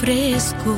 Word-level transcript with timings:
fresco, 0.00 0.74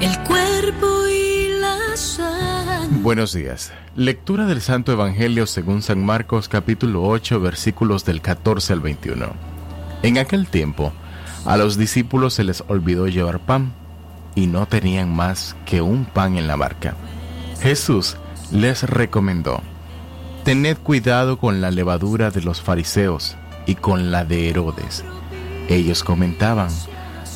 el 0.00 0.16
cuerpo 0.20 1.08
y 1.08 1.58
la 1.58 1.96
sangre. 1.96 3.00
Buenos 3.02 3.32
días. 3.32 3.72
Lectura 3.96 4.46
del 4.46 4.60
Santo 4.60 4.92
Evangelio 4.92 5.44
según 5.48 5.82
San 5.82 6.04
Marcos 6.04 6.48
capítulo 6.48 7.02
8 7.02 7.40
versículos 7.40 8.04
del 8.04 8.22
14 8.22 8.74
al 8.74 8.80
21. 8.80 9.26
En 10.04 10.18
aquel 10.18 10.46
tiempo, 10.46 10.92
a 11.44 11.56
los 11.56 11.76
discípulos 11.76 12.34
se 12.34 12.44
les 12.44 12.62
olvidó 12.68 13.08
llevar 13.08 13.40
pan 13.40 13.72
y 14.36 14.46
no 14.46 14.66
tenían 14.66 15.12
más 15.12 15.56
que 15.66 15.82
un 15.82 16.04
pan 16.04 16.38
en 16.38 16.46
la 16.46 16.54
barca. 16.54 16.94
Jesús 17.60 18.16
les 18.52 18.84
recomendó, 18.84 19.62
Tened 20.44 20.78
cuidado 20.78 21.38
con 21.38 21.60
la 21.60 21.72
levadura 21.72 22.30
de 22.30 22.40
los 22.40 22.62
fariseos 22.62 23.36
y 23.66 23.74
con 23.74 24.12
la 24.12 24.24
de 24.24 24.48
Herodes. 24.48 25.04
Ellos 25.68 26.04
comentaban, 26.04 26.70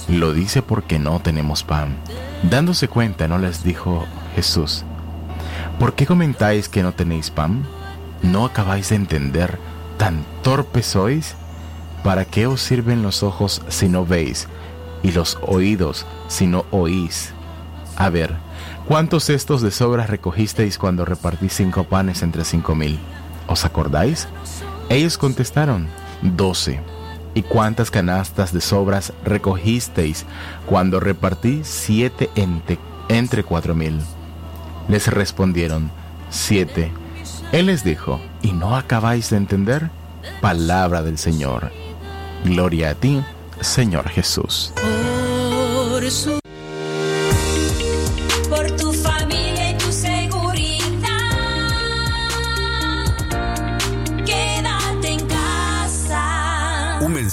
lo 0.08 0.32
dice 0.32 0.62
porque 0.62 0.98
no 0.98 1.20
tenemos 1.20 1.62
pan. 1.62 1.96
Dándose 2.42 2.88
cuenta, 2.88 3.28
no 3.28 3.38
les 3.38 3.64
dijo 3.64 4.06
Jesús, 4.34 4.84
¿por 5.78 5.94
qué 5.94 6.06
comentáis 6.06 6.68
que 6.68 6.82
no 6.82 6.92
tenéis 6.92 7.30
pan? 7.30 7.64
¿No 8.22 8.44
acabáis 8.44 8.90
de 8.90 8.96
entender? 8.96 9.58
¿Tan 9.98 10.24
torpes 10.42 10.86
sois? 10.86 11.34
¿Para 12.02 12.24
qué 12.24 12.46
os 12.46 12.60
sirven 12.60 13.02
los 13.02 13.22
ojos 13.22 13.62
si 13.68 13.88
no 13.88 14.04
veis 14.04 14.48
y 15.02 15.12
los 15.12 15.38
oídos 15.42 16.06
si 16.28 16.46
no 16.46 16.66
oís? 16.70 17.32
A 17.96 18.10
ver, 18.10 18.34
¿cuántos 18.86 19.24
cestos 19.24 19.62
de 19.62 19.70
sobras 19.70 20.10
recogisteis 20.10 20.78
cuando 20.78 21.04
repartí 21.04 21.48
cinco 21.48 21.84
panes 21.84 22.22
entre 22.22 22.44
cinco 22.44 22.74
mil? 22.74 22.98
¿Os 23.46 23.64
acordáis? 23.64 24.28
Ellos 24.88 25.16
contestaron, 25.16 25.88
doce. 26.22 26.80
¿Y 27.34 27.42
cuántas 27.42 27.90
canastas 27.90 28.52
de 28.52 28.60
sobras 28.60 29.12
recogisteis 29.24 30.24
cuando 30.66 31.00
repartí 31.00 31.62
siete 31.64 32.30
entre, 32.36 32.78
entre 33.08 33.42
cuatro 33.42 33.74
mil? 33.74 34.00
Les 34.88 35.08
respondieron, 35.08 35.90
siete. 36.30 36.92
Él 37.52 37.66
les 37.66 37.82
dijo, 37.82 38.20
¿y 38.42 38.52
no 38.52 38.76
acabáis 38.76 39.30
de 39.30 39.36
entender? 39.36 39.90
Palabra 40.40 41.02
del 41.02 41.18
Señor. 41.18 41.72
Gloria 42.44 42.90
a 42.90 42.94
ti, 42.94 43.22
Señor 43.60 44.08
Jesús. 44.08 44.72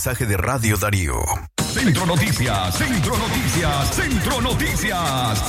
Mensaje 0.04 0.26
de 0.26 0.36
Radio 0.36 0.78
Darío. 0.78 1.14
Centro 1.72 2.08
Noticias, 2.08 2.76
Centro 2.76 3.16
Noticias, 3.16 3.96
Centro 3.96 4.42
Noticias. 4.42 5.40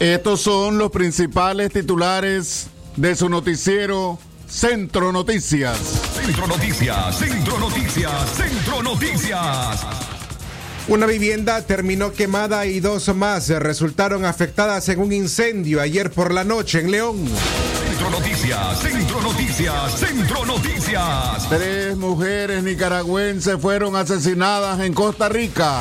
Estos 0.00 0.40
son 0.40 0.78
los 0.78 0.90
principales 0.90 1.70
titulares 1.70 2.68
de 2.96 3.14
su 3.14 3.28
noticiero 3.28 4.18
Centro 4.48 5.12
Noticias. 5.12 5.76
Centro 6.14 6.46
Noticias, 6.46 7.18
Centro 7.18 7.58
Noticias, 7.58 8.30
Centro 8.34 8.82
Noticias. 8.82 9.86
Una 10.88 11.04
vivienda 11.04 11.60
terminó 11.66 12.14
quemada 12.14 12.64
y 12.64 12.80
dos 12.80 13.14
más 13.14 13.50
resultaron 13.50 14.24
afectadas 14.24 14.88
en 14.88 15.00
un 15.00 15.12
incendio 15.12 15.82
ayer 15.82 16.10
por 16.10 16.32
la 16.32 16.44
noche 16.44 16.80
en 16.80 16.90
León. 16.90 17.26
Centro 18.06 18.20
Noticias, 18.20 18.78
Centro 18.78 19.20
Noticias, 19.20 19.92
Centro 19.98 20.44
Noticias. 20.44 21.48
Tres 21.48 21.96
mujeres 21.96 22.62
nicaragüenses 22.62 23.60
fueron 23.60 23.96
asesinadas 23.96 24.78
en 24.78 24.94
Costa 24.94 25.28
Rica. 25.28 25.80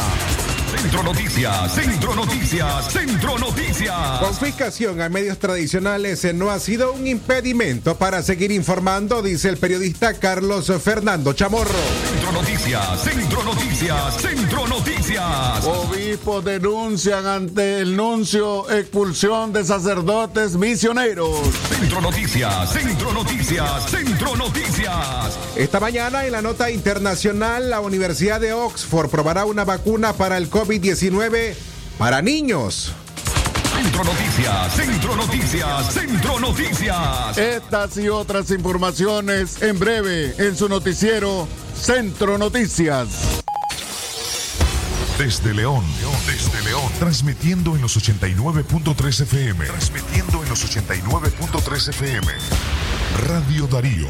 Centro 0.85 1.01
Noticias, 1.01 1.73
Centro 1.73 2.15
Noticias, 2.15 2.93
Centro 2.93 3.39
Noticias. 3.39 4.19
Confiscación 4.19 5.01
a 5.01 5.09
medios 5.09 5.39
tradicionales 5.39 6.23
eh, 6.25 6.31
no 6.31 6.51
ha 6.51 6.59
sido 6.59 6.93
un 6.93 7.07
impedimento 7.07 7.97
para 7.97 8.21
seguir 8.21 8.51
informando, 8.51 9.23
dice 9.23 9.49
el 9.49 9.57
periodista 9.57 10.13
Carlos 10.13 10.71
Fernando 10.83 11.33
Chamorro. 11.33 11.73
Centro 12.11 12.31
Noticias, 12.33 13.01
Centro 13.03 13.43
Noticias, 13.43 14.21
Centro 14.21 14.67
Noticias. 14.67 15.65
Obispos 15.65 16.45
denuncian 16.45 17.25
ante 17.25 17.79
el 17.79 17.97
nuncio 17.97 18.69
expulsión 18.69 19.53
de 19.53 19.63
sacerdotes 19.63 20.55
misioneros. 20.55 21.39
Centro 21.79 21.99
Noticias, 21.99 22.71
Centro 22.71 23.11
Noticias, 23.11 23.89
Centro 23.89 24.35
Noticias. 24.35 25.39
Esta 25.55 25.79
mañana 25.79 26.27
en 26.27 26.31
la 26.31 26.43
nota 26.43 26.69
internacional, 26.69 27.71
la 27.71 27.79
Universidad 27.79 28.39
de 28.39 28.53
Oxford 28.53 29.09
probará 29.09 29.45
una 29.45 29.65
vacuna 29.65 30.13
para 30.13 30.37
el 30.37 30.47
COVID-19 30.75 31.55
para 31.97 32.21
niños. 32.21 32.93
Centro 33.81 34.03
Noticias, 34.03 34.73
Centro 34.73 35.15
Noticias, 35.15 35.93
Centro 35.93 36.39
Noticias. 36.39 37.37
Estas 37.37 37.97
y 37.97 38.09
otras 38.09 38.51
informaciones 38.51 39.61
en 39.61 39.79
breve 39.79 40.33
en 40.37 40.55
su 40.55 40.67
noticiero 40.67 41.47
Centro 41.75 42.37
Noticias. 42.37 43.07
Desde 45.17 45.53
León, 45.53 45.85
desde 46.25 46.61
León, 46.63 46.91
transmitiendo 46.99 47.75
en 47.75 47.81
los 47.81 47.95
89.3 47.95 49.21
FM, 49.21 49.65
transmitiendo 49.65 50.43
en 50.43 50.49
los 50.49 50.75
89.3 50.75 51.89
FM. 51.89 52.27
Radio 53.27 53.67
Darío. 53.67 54.09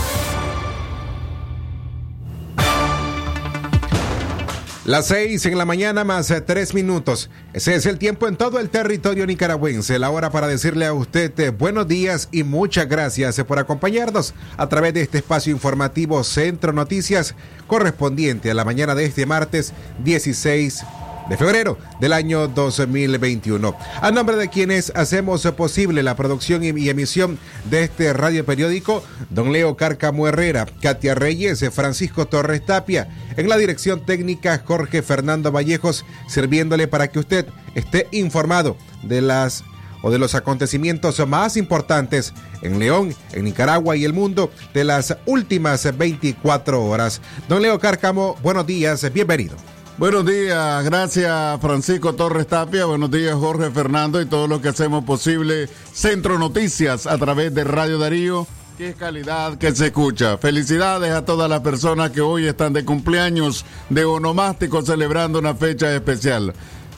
Las 4.83 5.09
seis 5.09 5.45
en 5.45 5.59
la 5.59 5.65
mañana 5.65 6.03
más 6.03 6.31
eh, 6.31 6.41
tres 6.41 6.73
minutos. 6.73 7.29
Ese 7.53 7.75
es 7.75 7.85
el 7.85 7.99
tiempo 7.99 8.27
en 8.27 8.35
todo 8.35 8.59
el 8.59 8.71
territorio 8.71 9.27
nicaragüense. 9.27 9.99
La 9.99 10.09
hora 10.09 10.31
para 10.31 10.47
decirle 10.47 10.87
a 10.87 10.93
usted 10.93 11.39
eh, 11.39 11.49
buenos 11.51 11.87
días 11.87 12.29
y 12.31 12.41
muchas 12.41 12.89
gracias 12.89 13.37
eh, 13.37 13.45
por 13.45 13.59
acompañarnos 13.59 14.33
a 14.57 14.69
través 14.69 14.95
de 14.95 15.01
este 15.01 15.19
espacio 15.19 15.53
informativo 15.53 16.23
Centro 16.23 16.73
Noticias 16.73 17.35
correspondiente 17.67 18.49
a 18.49 18.55
la 18.55 18.65
mañana 18.65 18.95
de 18.95 19.05
este 19.05 19.27
martes 19.27 19.71
16 20.03 20.83
de 21.29 21.37
febrero 21.37 21.77
del 21.99 22.13
año 22.13 22.47
2021. 22.47 23.75
A 24.01 24.11
nombre 24.11 24.35
de 24.35 24.49
quienes 24.49 24.91
hacemos 24.95 25.45
posible 25.57 26.03
la 26.03 26.15
producción 26.15 26.63
y 26.63 26.89
emisión 26.89 27.37
de 27.69 27.83
este 27.83 28.13
radio 28.13 28.45
periódico, 28.45 29.03
don 29.29 29.51
Leo 29.51 29.75
Cárcamo 29.75 30.27
Herrera, 30.27 30.65
Katia 30.81 31.15
Reyes, 31.15 31.63
Francisco 31.71 32.27
Torres 32.27 32.65
Tapia, 32.65 33.09
en 33.37 33.49
la 33.49 33.57
dirección 33.57 34.05
técnica 34.05 34.61
Jorge 34.65 35.01
Fernando 35.01 35.51
Vallejos, 35.51 36.05
sirviéndole 36.27 36.87
para 36.87 37.07
que 37.09 37.19
usted 37.19 37.45
esté 37.75 38.07
informado 38.11 38.77
de 39.03 39.21
las 39.21 39.63
o 40.03 40.09
de 40.09 40.17
los 40.17 40.35
acontecimientos 40.35 41.25
más 41.27 41.57
importantes 41.57 42.33
en 42.61 42.79
León, 42.79 43.15
en 43.33 43.45
Nicaragua 43.45 43.95
y 43.95 44.03
el 44.03 44.13
mundo 44.13 44.51
de 44.73 44.83
las 44.83 45.15
últimas 45.25 45.95
24 45.95 46.83
horas. 46.83 47.21
Don 47.47 47.61
Leo 47.61 47.79
Cárcamo, 47.79 48.35
buenos 48.41 48.65
días, 48.65 49.11
bienvenido. 49.13 49.55
Buenos 50.01 50.25
días, 50.25 50.83
gracias 50.83 51.61
Francisco 51.61 52.15
Torres 52.15 52.47
Tapia, 52.47 52.85
buenos 52.85 53.11
días 53.11 53.35
Jorge 53.35 53.69
Fernando 53.69 54.19
y 54.19 54.25
todo 54.25 54.47
lo 54.47 54.59
que 54.59 54.69
hacemos 54.69 55.05
posible. 55.05 55.69
Centro 55.93 56.39
Noticias 56.39 57.05
a 57.05 57.19
través 57.19 57.53
de 57.53 57.63
Radio 57.63 57.99
Darío. 57.99 58.47
Qué 58.79 58.95
calidad 58.95 59.59
que 59.59 59.75
se 59.75 59.85
escucha. 59.85 60.39
Felicidades 60.39 61.11
a 61.11 61.23
todas 61.23 61.47
las 61.47 61.59
personas 61.59 62.09
que 62.09 62.21
hoy 62.21 62.47
están 62.47 62.73
de 62.73 62.83
cumpleaños 62.83 63.63
de 63.91 64.03
onomástico 64.03 64.81
celebrando 64.81 65.37
una 65.37 65.53
fecha 65.53 65.93
especial. 65.93 66.51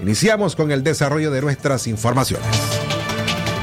iniciamos 0.00 0.56
con 0.56 0.70
el 0.70 0.82
desarrollo 0.82 1.30
de 1.30 1.40
nuestras 1.40 1.86
informaciones. 1.86 2.77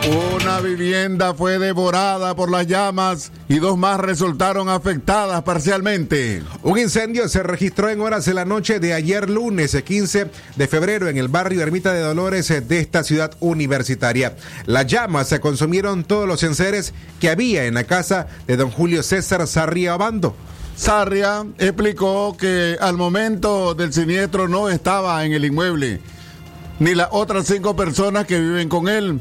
Una 0.07 0.59
vivienda 0.59 1.33
fue 1.33 1.57
devorada 1.57 2.35
por 2.35 2.51
las 2.51 2.67
llamas 2.67 3.31
y 3.49 3.57
dos 3.57 3.75
más 3.75 3.99
resultaron 3.99 4.69
afectadas 4.69 5.41
parcialmente. 5.41 6.43
Un 6.61 6.77
incendio 6.77 7.27
se 7.27 7.41
registró 7.41 7.89
en 7.89 8.01
horas 8.01 8.25
de 8.25 8.35
la 8.35 8.45
noche 8.45 8.79
de 8.79 8.93
ayer 8.93 9.27
lunes 9.27 9.75
15 9.75 10.29
de 10.55 10.67
febrero 10.67 11.07
en 11.07 11.17
el 11.17 11.27
barrio 11.27 11.63
Ermita 11.63 11.91
de 11.91 12.01
Dolores 12.01 12.49
de 12.67 12.79
esta 12.79 13.03
ciudad 13.03 13.35
universitaria. 13.39 14.35
Las 14.67 14.85
llamas 14.85 15.27
se 15.27 15.39
consumieron 15.39 16.03
todos 16.03 16.27
los 16.27 16.43
enseres 16.43 16.93
que 17.19 17.31
había 17.31 17.65
en 17.65 17.73
la 17.73 17.85
casa 17.85 18.27
de 18.45 18.57
don 18.57 18.69
Julio 18.69 19.01
César 19.01 19.47
Sarria 19.47 19.93
Abando. 19.93 20.35
Sarria 20.75 21.47
explicó 21.57 22.37
que 22.37 22.77
al 22.79 22.95
momento 22.95 23.73
del 23.73 23.91
siniestro 23.91 24.47
no 24.47 24.69
estaba 24.69 25.25
en 25.25 25.33
el 25.33 25.45
inmueble, 25.45 25.99
ni 26.77 26.93
las 26.93 27.07
otras 27.09 27.47
cinco 27.47 27.75
personas 27.75 28.27
que 28.27 28.39
viven 28.39 28.69
con 28.69 28.87
él. 28.87 29.19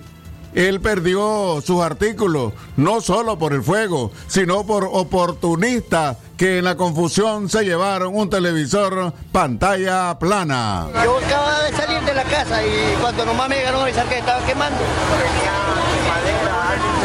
Él 0.54 0.80
perdió 0.80 1.60
sus 1.64 1.82
artículos, 1.82 2.52
no 2.76 3.00
solo 3.00 3.38
por 3.38 3.52
el 3.52 3.62
fuego, 3.62 4.12
sino 4.28 4.64
por 4.64 4.88
oportunistas 4.90 6.16
que 6.36 6.58
en 6.58 6.64
la 6.64 6.76
confusión 6.76 7.48
se 7.48 7.64
llevaron 7.64 8.14
un 8.14 8.30
televisor 8.30 9.12
pantalla 9.32 10.16
plana. 10.18 10.86
Yo 11.04 11.18
acababa 11.18 11.62
de 11.64 11.72
salir 11.76 12.00
de 12.02 12.14
la 12.14 12.24
casa 12.24 12.64
y 12.64 12.96
cuando 13.00 13.24
nomás 13.24 13.48
me 13.48 13.56
llegaron 13.56 13.80
a 13.80 13.84
avisar 13.84 14.06
que 14.06 14.18
estaba 14.18 14.44
quemando. 14.46 14.78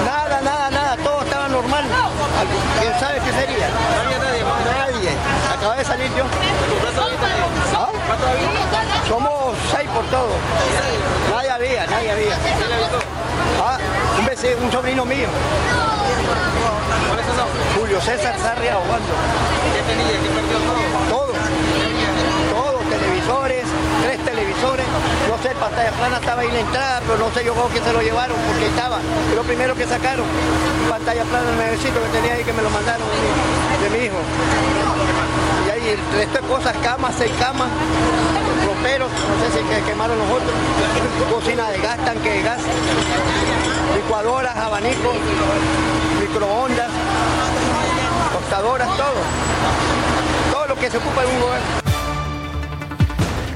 Nada, 0.06 0.42
nada, 0.42 0.70
nada, 0.70 0.98
todo 0.98 1.22
estaba 1.22 1.48
normal. 1.48 1.86
¿Quién 2.80 3.00
sabe 3.00 3.20
qué 3.20 3.32
sería? 3.32 3.70
Nadie. 4.66 5.12
Acaba 5.52 5.76
de 5.76 5.86
salir 5.86 6.08
yo. 6.16 6.24
¿Ah? 7.74 7.90
Somos 9.08 9.56
seis 9.72 9.90
por 9.90 10.06
todo. 10.06 10.30
Ah, 13.62 13.78
un 14.18 14.26
vecino, 14.26 14.58
un 14.64 14.72
sobrino 14.72 15.06
mío. 15.06 15.28
Julio 17.76 18.02
César 18.02 18.38
Sarria 18.40 18.78
Obando. 18.78 19.14
¿Qué 19.74 19.82
tenía? 19.88 20.16
¿Qué 20.20 20.30
perdió 20.30 20.58
todo? 20.60 20.82
Todo. 21.10 21.34
Todo, 22.54 22.80
televisores, 22.90 23.64
tres 24.04 24.26
televisores. 24.26 24.86
No 25.30 25.38
sé, 25.44 25.56
pantalla 25.56 25.92
plana 25.92 26.18
estaba 26.18 26.42
ahí 26.42 26.48
en 26.48 26.54
la 26.54 26.60
entrada, 26.60 27.02
pero 27.06 27.18
no 27.18 27.34
sé 27.34 27.46
yo 27.46 27.54
cómo 27.54 27.70
que 27.70 27.80
se 27.80 27.94
lo 27.94 28.02
llevaron, 28.02 28.38
porque 28.48 28.68
estaba. 28.68 28.98
Lo 29.36 29.44
primero 29.44 29.76
que 29.76 29.86
sacaron. 29.86 30.26
Pantalla 30.90 31.24
plana, 31.24 31.50
el 31.50 31.56
nuevecito 31.56 32.02
que 32.02 32.10
tenía 32.10 32.34
ahí 32.34 32.44
que 32.44 32.54
me 32.54 32.62
lo 32.62 32.70
mandaron 32.70 33.08
de 33.82 33.90
mi 33.90 34.06
hijo. 34.06 34.18
Y 35.90 36.48
cosas, 36.48 36.76
camas, 36.84 37.16
seis 37.18 37.32
camas, 37.40 37.68
roperos, 38.64 39.10
no 39.10 39.44
sé 39.44 39.58
si 39.58 39.66
que 39.66 39.82
quemaron 39.90 40.20
los 40.20 40.28
otros. 40.30 40.52
Cocina 41.34 41.68
de 41.72 41.80
gas, 41.80 41.98
tanque 42.06 42.30
de 42.30 42.42
gas, 42.44 42.62
licuadoras, 43.96 44.56
abanicos, 44.56 45.16
microondas, 46.20 46.92
tostadoras, 48.34 48.88
todo. 48.98 49.22
Todo 50.52 50.68
lo 50.68 50.76
que 50.76 50.92
se 50.92 50.98
ocupa 50.98 51.24
en 51.24 51.36
un 51.36 51.42
hogar. 51.42 51.89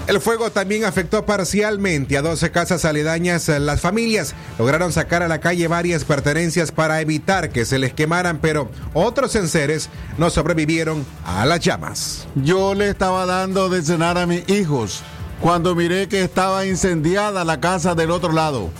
El 0.05 0.19
fuego 0.19 0.51
también 0.51 0.83
afectó 0.83 1.25
parcialmente 1.25 2.17
a 2.17 2.21
12 2.21 2.51
casas 2.51 2.83
aledañas. 2.83 3.47
Las 3.47 3.79
familias 3.79 4.35
lograron 4.59 4.91
sacar 4.91 5.23
a 5.23 5.29
la 5.29 5.39
calle 5.39 5.69
varias 5.69 6.03
pertenencias 6.03 6.73
para 6.73 7.00
evitar 7.00 7.51
que 7.51 7.63
se 7.63 7.79
les 7.79 7.94
quemaran, 7.94 8.39
pero 8.41 8.69
otros 8.94 9.33
enseres 9.38 9.89
no 10.17 10.29
sobrevivieron 10.29 11.05
a 11.25 11.45
las 11.45 11.61
llamas. 11.61 12.27
Yo 12.35 12.75
le 12.75 12.89
estaba 12.89 13.25
dando 13.25 13.69
de 13.69 13.81
cenar 13.81 14.17
a 14.17 14.25
mis 14.25 14.47
hijos 14.50 15.03
cuando 15.39 15.73
miré 15.73 16.09
que 16.09 16.21
estaba 16.21 16.65
incendiada 16.65 17.45
la 17.45 17.61
casa 17.61 17.95
del 17.95 18.11
otro 18.11 18.33
lado. 18.33 18.71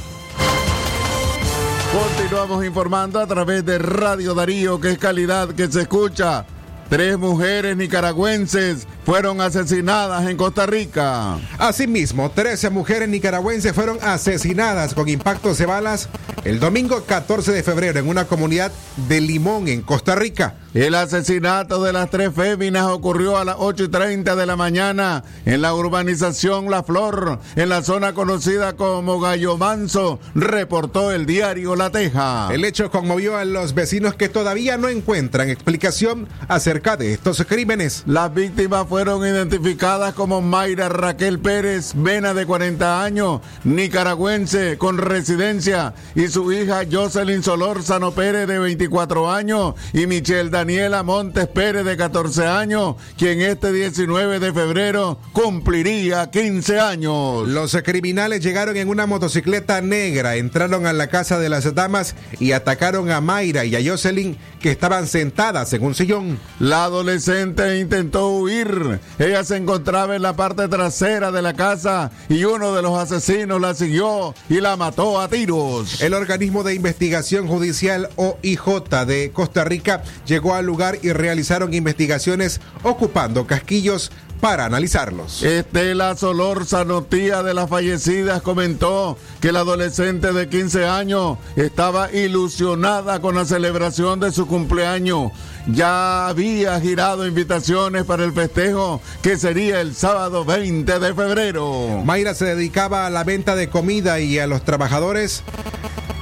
Continuamos 1.91 2.63
informando 2.65 3.19
a 3.19 3.27
través 3.27 3.65
de 3.65 3.77
Radio 3.77 4.33
Darío, 4.33 4.79
que 4.79 4.91
es 4.91 4.97
calidad 4.97 5.49
que 5.49 5.67
se 5.69 5.81
escucha. 5.81 6.45
Tres 6.87 7.17
mujeres 7.17 7.75
nicaragüenses 7.75 8.87
fueron 9.05 9.41
asesinadas 9.41 10.29
en 10.29 10.37
Costa 10.37 10.65
Rica. 10.65 11.37
Asimismo, 11.57 12.31
13 12.31 12.69
mujeres 12.69 13.09
nicaragüenses 13.09 13.73
fueron 13.73 13.97
asesinadas 14.01 14.93
con 14.93 15.09
impactos 15.09 15.57
de 15.57 15.65
balas 15.65 16.09
el 16.43 16.59
domingo 16.59 17.03
14 17.03 17.51
de 17.51 17.63
febrero 17.63 17.99
en 17.99 18.07
una 18.07 18.25
comunidad 18.25 18.71
de 19.07 19.21
Limón, 19.21 19.67
en 19.67 19.81
Costa 19.81 20.15
Rica. 20.15 20.55
El 20.73 20.95
asesinato 20.95 21.83
de 21.83 21.91
las 21.93 22.09
tres 22.09 22.33
féminas 22.33 22.87
ocurrió 22.87 23.37
a 23.37 23.43
las 23.43 23.57
8 23.59 23.83
y 23.83 23.87
30 23.89 24.35
de 24.35 24.45
la 24.45 24.55
mañana 24.55 25.23
en 25.45 25.61
la 25.61 25.75
urbanización 25.75 26.71
La 26.71 26.81
Flor, 26.83 27.39
en 27.57 27.69
la 27.69 27.83
zona 27.83 28.13
conocida 28.13 28.77
como 28.77 29.19
Gallo 29.19 29.57
Manso, 29.57 30.19
reportó 30.33 31.11
el 31.11 31.25
diario 31.25 31.75
La 31.75 31.89
Teja. 31.89 32.49
El 32.51 32.63
hecho 32.63 32.89
conmovió 32.89 33.37
a 33.37 33.43
los 33.43 33.73
vecinos 33.73 34.15
que 34.15 34.29
todavía 34.29 34.77
no 34.77 34.87
encuentran 34.87 35.49
explicación 35.49 36.27
acerca 36.47 36.95
de 36.95 37.13
estos 37.13 37.43
crímenes. 37.45 38.03
Las 38.05 38.33
víctimas 38.33 38.87
fueron 38.91 39.25
identificadas 39.25 40.13
como 40.15 40.41
Mayra 40.41 40.89
Raquel 40.89 41.39
Pérez, 41.39 41.93
Vena 41.95 42.33
de 42.33 42.45
40 42.45 43.01
años, 43.01 43.39
nicaragüense 43.63 44.77
con 44.77 44.97
residencia, 44.97 45.93
y 46.13 46.27
su 46.27 46.51
hija 46.51 46.81
Jocelyn 46.91 47.41
Solórzano 47.41 48.11
Pérez 48.11 48.49
de 48.49 48.59
24 48.59 49.31
años 49.31 49.75
y 49.93 50.07
Michelle 50.07 50.49
Daniela 50.49 51.03
Montes 51.03 51.47
Pérez, 51.47 51.85
de 51.85 51.95
14 51.95 52.45
años, 52.45 52.97
quien 53.17 53.39
este 53.39 53.71
19 53.71 54.41
de 54.41 54.51
febrero 54.51 55.17
cumpliría 55.31 56.29
15 56.29 56.81
años. 56.81 57.47
Los 57.47 57.77
criminales 57.85 58.43
llegaron 58.43 58.75
en 58.75 58.89
una 58.89 59.05
motocicleta 59.05 59.79
negra, 59.79 60.35
entraron 60.35 60.85
a 60.85 60.91
la 60.91 61.07
casa 61.07 61.39
de 61.39 61.47
las 61.47 61.73
damas 61.73 62.13
y 62.41 62.51
atacaron 62.51 63.09
a 63.09 63.21
Mayra 63.21 63.63
y 63.63 63.73
a 63.73 63.89
Jocelyn, 63.89 64.37
que 64.61 64.71
estaban 64.71 65.07
sentadas 65.07 65.73
en 65.73 65.83
un 65.83 65.95
sillón. 65.95 66.39
La 66.59 66.85
adolescente 66.85 67.79
intentó 67.79 68.29
huir. 68.29 68.99
Ella 69.19 69.43
se 69.43 69.57
encontraba 69.57 70.15
en 70.15 70.21
la 70.21 70.35
parte 70.35 70.67
trasera 70.67 71.31
de 71.31 71.41
la 71.41 71.53
casa 71.53 72.11
y 72.29 72.43
uno 72.45 72.73
de 72.73 72.81
los 72.81 72.97
asesinos 72.97 73.59
la 73.59 73.73
siguió 73.73 74.33
y 74.49 74.61
la 74.61 74.77
mató 74.77 75.19
a 75.19 75.27
tiros. 75.27 76.01
El 76.01 76.13
organismo 76.13 76.63
de 76.63 76.75
investigación 76.75 77.47
judicial 77.47 78.09
OIJ 78.15 79.05
de 79.05 79.31
Costa 79.33 79.63
Rica 79.63 80.03
llegó 80.25 80.53
al 80.53 80.65
lugar 80.65 80.99
y 81.01 81.11
realizaron 81.11 81.73
investigaciones 81.73 82.61
ocupando 82.83 83.47
casquillos 83.47 84.11
para 84.41 84.65
analizarlos. 84.65 85.43
Estela 85.43 86.17
Solórzano, 86.17 87.03
tía 87.03 87.43
de 87.43 87.53
las 87.53 87.69
fallecidas, 87.69 88.41
comentó 88.41 89.17
que 89.39 89.51
la 89.51 89.59
adolescente 89.59 90.33
de 90.33 90.49
15 90.49 90.85
años 90.87 91.37
estaba 91.55 92.11
ilusionada 92.11 93.21
con 93.21 93.35
la 93.35 93.45
celebración 93.45 94.19
de 94.19 94.31
su 94.31 94.47
cumpleaños. 94.47 95.31
Ya 95.67 96.27
había 96.27 96.79
girado 96.81 97.27
invitaciones 97.27 98.03
para 98.03 98.25
el 98.25 98.33
festejo 98.33 98.99
que 99.21 99.37
sería 99.37 99.79
el 99.79 99.95
sábado 99.95 100.43
20 100.43 100.99
de 100.99 101.13
febrero. 101.13 102.01
Mayra 102.03 102.33
se 102.33 102.45
dedicaba 102.45 103.05
a 103.05 103.11
la 103.11 103.23
venta 103.23 103.55
de 103.55 103.69
comida 103.69 104.19
y 104.19 104.39
a 104.39 104.47
los 104.47 104.65
trabajadores 104.65 105.43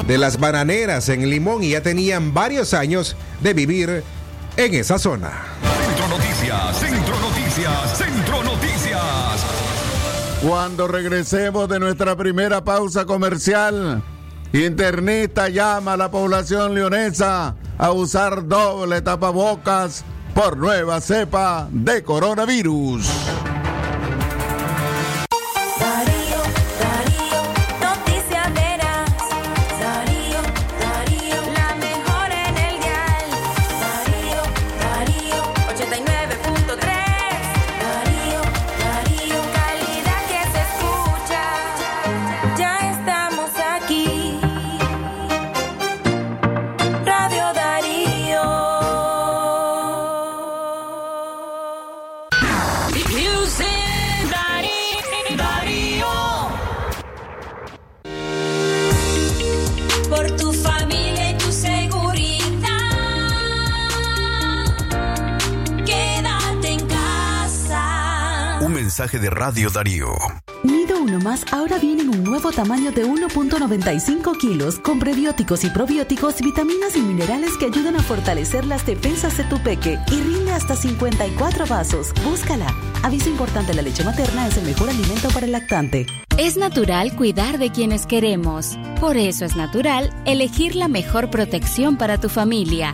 de 0.06 0.18
las 0.18 0.40
bananeras 0.40 1.08
en 1.08 1.30
Limón 1.30 1.64
y 1.64 1.70
ya 1.70 1.82
tenían 1.82 2.34
varios 2.34 2.74
años 2.74 3.16
de 3.42 3.54
vivir 3.54 4.04
en 4.58 4.74
esa 4.74 5.00
zona. 5.00 5.32
Cuando 10.42 10.88
regresemos 10.88 11.68
de 11.68 11.80
nuestra 11.80 12.16
primera 12.16 12.64
pausa 12.64 13.06
comercial, 13.06 14.02
internista 14.54 15.50
llama 15.50 15.94
a 15.94 15.98
la 15.98 16.10
población 16.10 16.74
leonesa 16.74 17.56
a 17.78 17.92
usar 17.92 18.48
doble 18.48 19.02
tapabocas 19.02 20.06
por 20.34 20.56
nueva 20.56 21.02
cepa 21.02 21.68
de 21.72 22.04
coronavirus. 22.04 23.49
Mensaje 69.00 69.20
de 69.20 69.30
Radio 69.30 69.70
Darío. 69.70 70.10
Nido 70.62 71.02
Uno 71.02 71.20
Más 71.20 71.46
ahora 71.54 71.80
viene 71.80 72.02
en 72.02 72.10
un 72.10 72.22
nuevo 72.22 72.52
tamaño 72.52 72.92
de 72.92 73.06
1.95 73.06 74.38
kilos 74.38 74.78
con 74.80 75.00
prebióticos 75.00 75.64
y 75.64 75.70
probióticos, 75.70 76.42
vitaminas 76.42 76.98
y 76.98 77.00
minerales 77.00 77.56
que 77.58 77.68
ayudan 77.68 77.96
a 77.96 78.04
fortalecer 78.04 78.66
las 78.66 78.86
defensas 78.86 79.38
de 79.38 79.46
tu 79.46 79.58
peque 79.64 79.98
y 80.12 80.20
rinde 80.20 80.52
hasta 80.52 80.76
54 80.76 81.66
vasos. 81.66 82.12
Búscala. 82.26 82.76
Aviso 83.02 83.30
importante, 83.30 83.74
la 83.74 83.84
leche 83.84 84.04
materna 84.04 84.50
es 84.50 84.58
el 84.58 84.66
mejor 84.66 84.90
alimento 84.90 85.30
para 85.30 85.46
el 85.46 85.54
lactante. 85.54 86.06
Es 86.38 86.58
natural 86.58 87.16
cuidar 87.16 87.58
de 87.58 87.72
quienes 87.72 88.06
queremos. 88.06 88.78
Por 89.00 89.16
eso 89.16 89.46
es 89.46 89.56
natural 89.56 90.14
elegir 90.26 90.76
la 90.76 90.90
mejor 90.90 91.30
protección 91.30 91.96
para 91.96 92.20
tu 92.20 92.28
familia. 92.28 92.94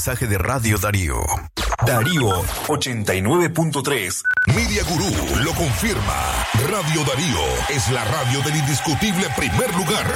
Mensaje 0.00 0.26
de 0.26 0.38
Radio 0.38 0.78
Darío. 0.78 1.20
Darío 1.86 2.30
89.3. 2.68 4.22
Media 4.46 4.82
Gurú 4.84 5.14
lo 5.44 5.52
confirma. 5.52 6.46
Radio 6.70 7.04
Darío 7.04 7.38
es 7.68 7.90
la 7.90 8.02
radio 8.06 8.40
del 8.40 8.56
indiscutible 8.56 9.26
primer 9.36 9.68
lugar. 9.76 10.06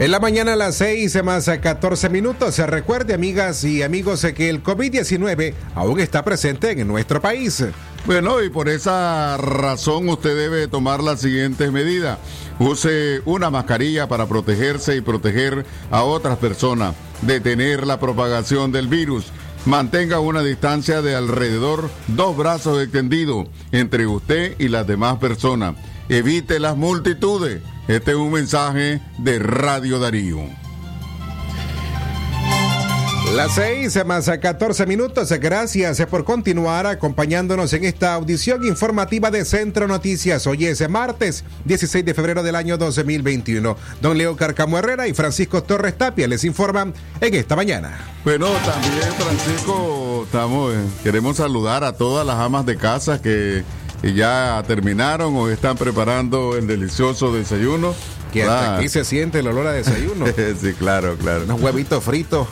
En 0.00 0.10
la 0.10 0.18
mañana 0.18 0.54
a 0.54 0.56
las 0.56 0.74
6 0.74 1.22
más 1.22 1.46
a 1.46 1.60
14 1.60 2.08
minutos. 2.08 2.56
Se 2.56 2.66
recuerde, 2.66 3.14
amigas 3.14 3.62
y 3.62 3.84
amigos, 3.84 4.26
que 4.34 4.50
el 4.50 4.64
COVID-19 4.64 5.54
aún 5.76 6.00
está 6.00 6.24
presente 6.24 6.72
en 6.72 6.88
nuestro 6.88 7.22
país. 7.22 7.64
Bueno, 8.06 8.42
y 8.42 8.50
por 8.50 8.68
esa 8.68 9.38
razón 9.38 10.10
usted 10.10 10.36
debe 10.36 10.68
tomar 10.68 11.02
las 11.02 11.22
siguientes 11.22 11.72
medidas. 11.72 12.18
Use 12.58 13.22
una 13.24 13.48
mascarilla 13.48 14.08
para 14.08 14.26
protegerse 14.26 14.94
y 14.94 15.00
proteger 15.00 15.64
a 15.90 16.02
otras 16.02 16.36
personas, 16.36 16.94
detener 17.22 17.86
la 17.86 17.98
propagación 17.98 18.72
del 18.72 18.88
virus. 18.88 19.24
Mantenga 19.64 20.20
una 20.20 20.42
distancia 20.42 21.00
de 21.00 21.16
alrededor 21.16 21.88
dos 22.08 22.36
brazos 22.36 22.82
extendidos 22.82 23.46
entre 23.72 24.06
usted 24.06 24.54
y 24.58 24.68
las 24.68 24.86
demás 24.86 25.16
personas. 25.16 25.76
Evite 26.10 26.60
las 26.60 26.76
multitudes. 26.76 27.62
Este 27.88 28.10
es 28.10 28.16
un 28.18 28.32
mensaje 28.32 29.00
de 29.16 29.38
Radio 29.38 29.98
Darío. 29.98 30.63
Las 33.34 33.56
6 33.56 34.04
más 34.06 34.28
a 34.28 34.38
14 34.38 34.86
minutos. 34.86 35.28
Gracias 35.40 36.00
por 36.06 36.24
continuar 36.24 36.86
acompañándonos 36.86 37.72
en 37.72 37.84
esta 37.84 38.14
audición 38.14 38.64
informativa 38.64 39.32
de 39.32 39.44
Centro 39.44 39.88
Noticias. 39.88 40.46
Hoy 40.46 40.66
es 40.66 40.88
martes 40.88 41.44
16 41.64 42.04
de 42.04 42.14
febrero 42.14 42.44
del 42.44 42.54
año 42.54 42.78
2021. 42.78 43.76
Don 44.00 44.16
Leo 44.16 44.36
Carcamo 44.36 44.78
Herrera 44.78 45.08
y 45.08 45.14
Francisco 45.14 45.64
Torres 45.64 45.98
Tapia 45.98 46.28
les 46.28 46.44
informan 46.44 46.94
en 47.20 47.34
esta 47.34 47.56
mañana. 47.56 47.98
Bueno, 48.22 48.46
también 48.64 49.12
Francisco, 49.18 50.22
estamos, 50.26 50.72
eh, 50.72 50.84
queremos 51.02 51.38
saludar 51.38 51.82
a 51.82 51.94
todas 51.94 52.24
las 52.24 52.36
amas 52.36 52.64
de 52.66 52.76
casa 52.76 53.20
que 53.20 53.64
ya 54.14 54.62
terminaron 54.68 55.34
o 55.34 55.48
están 55.48 55.76
preparando 55.76 56.56
el 56.56 56.68
delicioso 56.68 57.34
desayuno. 57.34 57.94
Que 58.34 58.42
hasta 58.42 58.74
Ah. 58.74 58.76
aquí 58.78 58.88
se 58.88 59.04
siente 59.04 59.38
el 59.38 59.46
olor 59.46 59.68
a 59.68 59.72
desayuno. 59.72 60.26
sí, 60.60 60.74
claro, 60.74 61.16
claro. 61.16 61.44
Unos 61.44 61.60
huevitos 61.62 62.02
fritos 62.04 62.46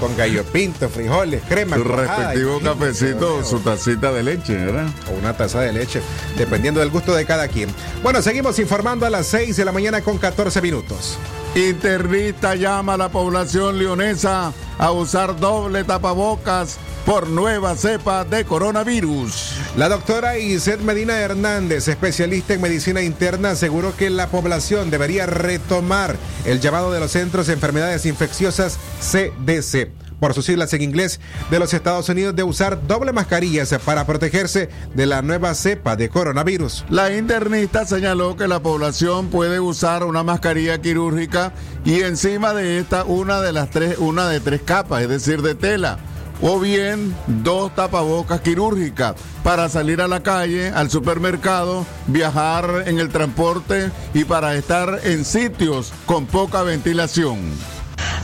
con 0.00 0.16
gallo 0.16 0.44
pinto, 0.44 0.88
frijoles, 0.88 1.42
crema. 1.48 1.76
Su 1.76 1.84
respectivo 1.84 2.60
cafecito, 2.60 3.44
su 3.44 3.58
tacita 3.60 4.12
de 4.12 4.22
leche, 4.22 4.54
¿verdad? 4.54 4.86
o 5.10 5.18
una 5.18 5.36
taza 5.36 5.60
de 5.60 5.72
leche, 5.72 6.00
dependiendo 6.38 6.78
del 6.80 6.90
gusto 6.90 7.12
de 7.14 7.26
cada 7.26 7.48
quien. 7.48 7.68
Bueno, 8.02 8.22
seguimos 8.22 8.58
informando 8.60 9.04
a 9.04 9.10
las 9.10 9.26
6 9.26 9.56
de 9.56 9.64
la 9.64 9.72
mañana 9.72 10.00
con 10.00 10.16
14 10.16 10.62
minutos. 10.62 11.18
Internista 11.56 12.54
llama 12.54 12.94
a 12.94 12.96
la 12.96 13.08
población 13.08 13.78
leonesa 13.78 14.52
a 14.78 14.90
usar 14.92 15.40
doble 15.40 15.82
tapabocas 15.84 16.78
por 17.04 17.28
nueva 17.28 17.74
cepa 17.74 18.24
de 18.24 18.44
coronavirus. 18.44 19.55
La 19.76 19.90
doctora 19.90 20.38
Iset 20.38 20.80
Medina 20.80 21.18
Hernández, 21.20 21.86
especialista 21.88 22.54
en 22.54 22.62
medicina 22.62 23.02
interna, 23.02 23.50
aseguró 23.50 23.94
que 23.94 24.08
la 24.08 24.28
población 24.28 24.90
debería 24.90 25.26
retomar 25.26 26.16
el 26.46 26.60
llamado 26.60 26.90
de 26.92 26.98
los 26.98 27.10
Centros 27.10 27.46
de 27.46 27.52
Enfermedades 27.52 28.06
Infecciosas 28.06 28.78
CDC, 29.02 29.90
por 30.18 30.32
sus 30.32 30.46
siglas 30.46 30.72
en 30.72 30.80
inglés, 30.80 31.20
de 31.50 31.58
los 31.58 31.74
Estados 31.74 32.08
Unidos 32.08 32.34
de 32.34 32.42
usar 32.42 32.86
doble 32.86 33.12
mascarillas 33.12 33.74
para 33.84 34.06
protegerse 34.06 34.70
de 34.94 35.04
la 35.04 35.20
nueva 35.20 35.54
cepa 35.54 35.94
de 35.94 36.08
coronavirus. 36.08 36.86
La 36.88 37.14
internista 37.14 37.84
señaló 37.84 38.34
que 38.34 38.48
la 38.48 38.60
población 38.60 39.28
puede 39.28 39.60
usar 39.60 40.04
una 40.04 40.22
mascarilla 40.22 40.80
quirúrgica 40.80 41.52
y 41.84 42.00
encima 42.00 42.54
de 42.54 42.78
esta 42.78 43.04
una 43.04 43.42
de 43.42 43.52
las 43.52 43.68
tres, 43.68 43.98
una 43.98 44.26
de 44.26 44.40
tres 44.40 44.62
capas, 44.64 45.02
es 45.02 45.10
decir, 45.10 45.42
de 45.42 45.54
tela. 45.54 45.98
O 46.42 46.60
bien 46.60 47.14
dos 47.26 47.74
tapabocas 47.74 48.40
quirúrgicas 48.40 49.14
para 49.42 49.68
salir 49.68 50.00
a 50.00 50.08
la 50.08 50.22
calle, 50.22 50.68
al 50.68 50.90
supermercado, 50.90 51.86
viajar 52.06 52.84
en 52.86 52.98
el 52.98 53.08
transporte 53.08 53.90
y 54.12 54.24
para 54.24 54.54
estar 54.54 55.00
en 55.04 55.24
sitios 55.24 55.92
con 56.04 56.26
poca 56.26 56.62
ventilación. 56.62 57.38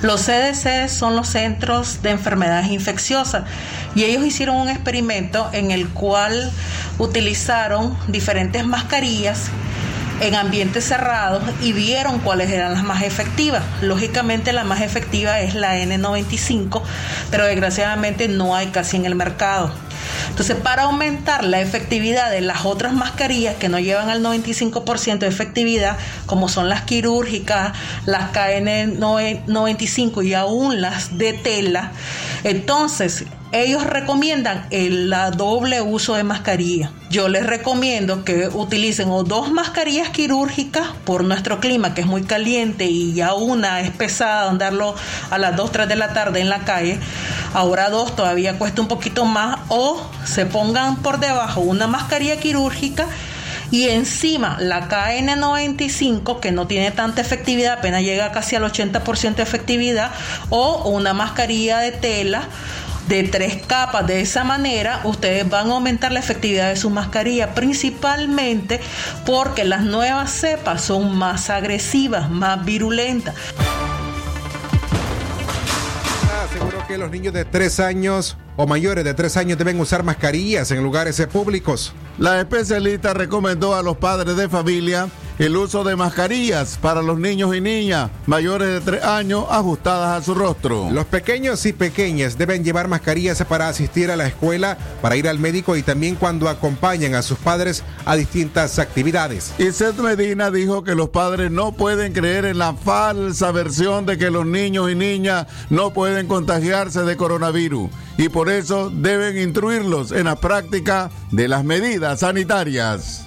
Los 0.03 0.23
CDC 0.23 0.89
son 0.89 1.15
los 1.15 1.29
centros 1.29 2.03
de 2.03 2.11
enfermedades 2.11 2.71
infecciosas 2.71 3.45
y 3.95 4.03
ellos 4.03 4.25
hicieron 4.25 4.57
un 4.57 4.69
experimento 4.69 5.49
en 5.53 5.71
el 5.71 5.89
cual 5.89 6.51
utilizaron 6.99 7.97
diferentes 8.09 8.67
mascarillas 8.67 9.49
en 10.23 10.37
ambientes 10.37 10.85
cerrados 10.85 11.43
y 11.61 11.73
vieron 11.73 12.21
cuáles 12.21 12.51
eran 12.51 12.73
las 12.73 12.85
más 12.85 13.03
efectivas. 13.03 13.63
Lógicamente 13.81 14.53
la 14.53 14.65
más 14.65 14.81
efectiva 14.81 15.41
es 15.41 15.55
la 15.55 15.77
N95, 15.77 16.81
pero 17.31 17.45
desgraciadamente 17.45 18.29
no 18.29 18.55
hay 18.55 18.69
casi 18.69 18.97
en 18.97 19.05
el 19.05 19.17
mercado. 19.17 19.73
Entonces, 20.31 20.57
para 20.57 20.85
aumentar 20.85 21.45
la 21.45 21.61
efectividad 21.61 22.31
de 22.31 22.41
las 22.41 22.65
otras 22.65 22.93
mascarillas 22.93 23.57
que 23.57 23.69
no 23.69 23.79
llevan 23.79 24.09
al 24.09 24.23
95% 24.23 25.19
de 25.19 25.27
efectividad, 25.27 25.99
como 26.27 26.49
son 26.49 26.69
las 26.69 26.83
quirúrgicas, 26.83 27.73
las 28.07 28.33
KN95 28.33 30.25
y 30.25 30.35
aún 30.35 30.81
las 30.81 31.19
de 31.19 31.33
tela, 31.33 31.93
entonces 32.45 33.25
ellos 33.53 33.85
recomiendan 33.85 34.67
el 34.71 35.11
la 35.11 35.31
doble 35.31 35.83
uso 35.83 36.15
de 36.15 36.25
mascarilla. 36.25 36.91
Yo 37.11 37.29
les 37.29 37.45
recomiendo 37.45 38.25
que 38.25 38.49
utilicen 38.49 39.11
o 39.11 39.25
dos 39.25 39.53
mascarillas 39.53 40.09
quirúrgicas 40.09 40.89
por 41.05 41.23
nuestro 41.23 41.61
clima 41.61 41.93
que 41.93 42.01
es 42.01 42.07
muy 42.07 42.23
caliente 42.23 42.87
y 42.87 43.13
ya 43.13 43.35
una 43.35 43.83
es 43.83 43.91
pesada 43.91 44.49
andarlo 44.49 44.95
a 45.31 45.37
las 45.37 45.55
2, 45.55 45.71
3 45.71 45.89
de 45.89 45.97
la 45.97 46.15
tarde 46.15 46.41
en 46.41 46.49
la 46.49 46.65
calle. 46.65 46.99
Ahora 47.53 47.91
dos 47.91 48.17
todavía 48.17 48.59
cuesta 48.59 48.81
un 48.81 48.89
poquito 48.89 49.27
más 49.27 49.61
o 49.69 50.01
se 50.25 50.47
pongan 50.47 50.97
por 51.03 51.21
debajo 51.21 51.61
una 51.61 51.87
mascarilla 51.87 52.39
quirúrgica 52.39 53.07
y 53.73 53.89
encima 53.89 54.59
la 54.61 54.89
KN95 54.89 56.39
que 56.39 56.53
no 56.53 56.67
tiene 56.69 56.93
tanta 56.93 57.23
efectividad, 57.23 57.79
apenas 57.79 58.03
llega 58.03 58.31
casi 58.31 58.55
al 58.55 58.63
80% 58.63 59.37
de 59.37 59.43
efectividad 59.43 60.13
o 60.51 60.91
una 60.91 61.15
mascarilla 61.15 61.79
de 61.79 61.91
tela 61.91 62.43
de 63.09 63.25
tres 63.25 63.63
capas. 63.67 64.07
De 64.07 64.21
esa 64.21 64.45
manera, 64.45 65.01
ustedes 65.05 65.49
van 65.49 65.71
a 65.71 65.75
aumentar 65.75 66.13
la 66.13 66.21
efectividad 66.21 66.69
de 66.69 66.77
su 66.77 66.91
mascarilla, 66.91 67.55
principalmente 67.55 68.79
porque 69.25 69.65
las 69.65 69.83
nuevas 69.83 70.31
cepas 70.31 70.83
son 70.83 71.17
más 71.17 71.49
agresivas, 71.49 72.31
más 72.31 72.63
virulentas. 72.65 73.35
Aseguró 76.45 76.87
que 76.87 76.99
los 76.99 77.11
niños 77.11 77.33
de 77.33 77.47
3 77.47 77.81
años 77.81 78.37
o 78.57 78.67
mayores 78.67 79.05
de 79.05 79.15
3 79.15 79.37
años 79.37 79.59
deben 79.59 79.81
usar 79.81 80.03
mascarillas 80.03 80.71
en 80.71 80.83
lugares 80.83 81.21
públicos. 81.33 81.93
La 82.19 82.41
especialista 82.41 83.15
recomendó 83.15 83.75
a 83.75 83.83
los 83.83 83.97
padres 83.97 84.37
de 84.37 84.49
familia 84.49 85.09
el 85.39 85.57
uso 85.57 85.83
de 85.83 85.97
mascarillas 85.97 86.79
para 86.81 87.01
los 87.03 87.19
niños 87.19 87.57
y 87.57 87.61
niñas 87.61 88.11
mayores 88.27 88.69
de 88.69 88.81
3 88.81 89.05
años 89.05 89.47
ajustadas 89.51 90.21
a 90.21 90.25
su 90.25 90.35
rostro. 90.35 90.91
Los 90.91 91.07
pequeños 91.07 91.65
y 91.65 91.73
pequeñas 91.73 92.37
deben 92.37 92.65
llevar 92.65 92.89
mascarillas 92.89 93.43
para 93.45 93.69
asistir 93.69 94.11
a 94.11 94.17
la 94.17 94.27
escuela, 94.27 94.77
para 95.01 95.17
ir 95.17 95.29
al 95.29 95.39
médico 95.39 95.75
y 95.77 95.83
también 95.83 96.17
cuando 96.17 96.49
acompañan 96.49 97.15
a 97.15 97.23
sus 97.23 97.39
padres 97.39 97.83
a 98.05 98.15
distintas 98.15 98.79
actividades. 98.79 99.55
Y 99.59 99.73
Seth 99.73 99.99
Medina 99.99 100.51
dijo 100.51 100.85
que 100.85 100.95
los 100.95 101.09
padres 101.09 101.51
no 101.51 101.73
pueden 101.73 102.13
creer 102.13 102.45
en 102.45 102.59
la 102.59 102.75
falsa 102.75 103.51
versión 103.53 104.05
de 104.07 104.19
que 104.19 104.31
los 104.31 104.47
niños 104.47 104.91
y 104.91 104.95
niñas 104.95 105.47
no 105.71 105.93
pueden 105.93 106.27
contagiarse 106.29 107.03
de 107.03 107.17
coronavirus 107.17 107.91
y 108.17 108.29
por 108.29 108.51
eso 108.51 108.91
deben 108.91 109.39
instruirlos 109.39 110.13
en 110.13 110.25
la 110.25 110.37
práctica 110.37 111.11
de 111.31 111.49
las 111.49 111.65
medidas 111.65 112.21
sanitarias. 112.21 113.27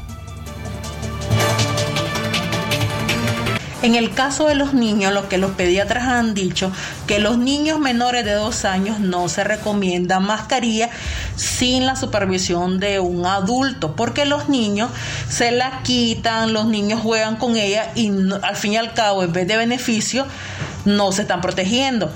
En 3.85 3.93
el 3.93 4.15
caso 4.15 4.47
de 4.47 4.55
los 4.55 4.73
niños, 4.73 5.13
lo 5.13 5.29
que 5.29 5.37
los 5.37 5.51
pediatras 5.51 6.07
han 6.07 6.33
dicho, 6.33 6.71
que 7.05 7.19
los 7.19 7.37
niños 7.37 7.79
menores 7.79 8.25
de 8.25 8.33
dos 8.33 8.65
años 8.65 8.99
no 8.99 9.29
se 9.29 9.43
recomienda 9.43 10.19
mascarilla 10.19 10.89
sin 11.35 11.85
la 11.85 11.95
supervisión 11.95 12.79
de 12.79 12.99
un 12.99 13.27
adulto, 13.27 13.95
porque 13.95 14.25
los 14.25 14.49
niños 14.49 14.89
se 15.29 15.51
la 15.51 15.83
quitan, 15.83 16.51
los 16.51 16.65
niños 16.65 16.99
juegan 17.01 17.35
con 17.35 17.57
ella 17.57 17.91
y 17.93 18.11
al 18.41 18.55
fin 18.55 18.73
y 18.73 18.77
al 18.77 18.95
cabo, 18.95 19.21
en 19.21 19.31
vez 19.31 19.47
de 19.47 19.55
beneficio, 19.55 20.25
no 20.85 21.11
se 21.11 21.21
están 21.21 21.41
protegiendo. 21.41 22.11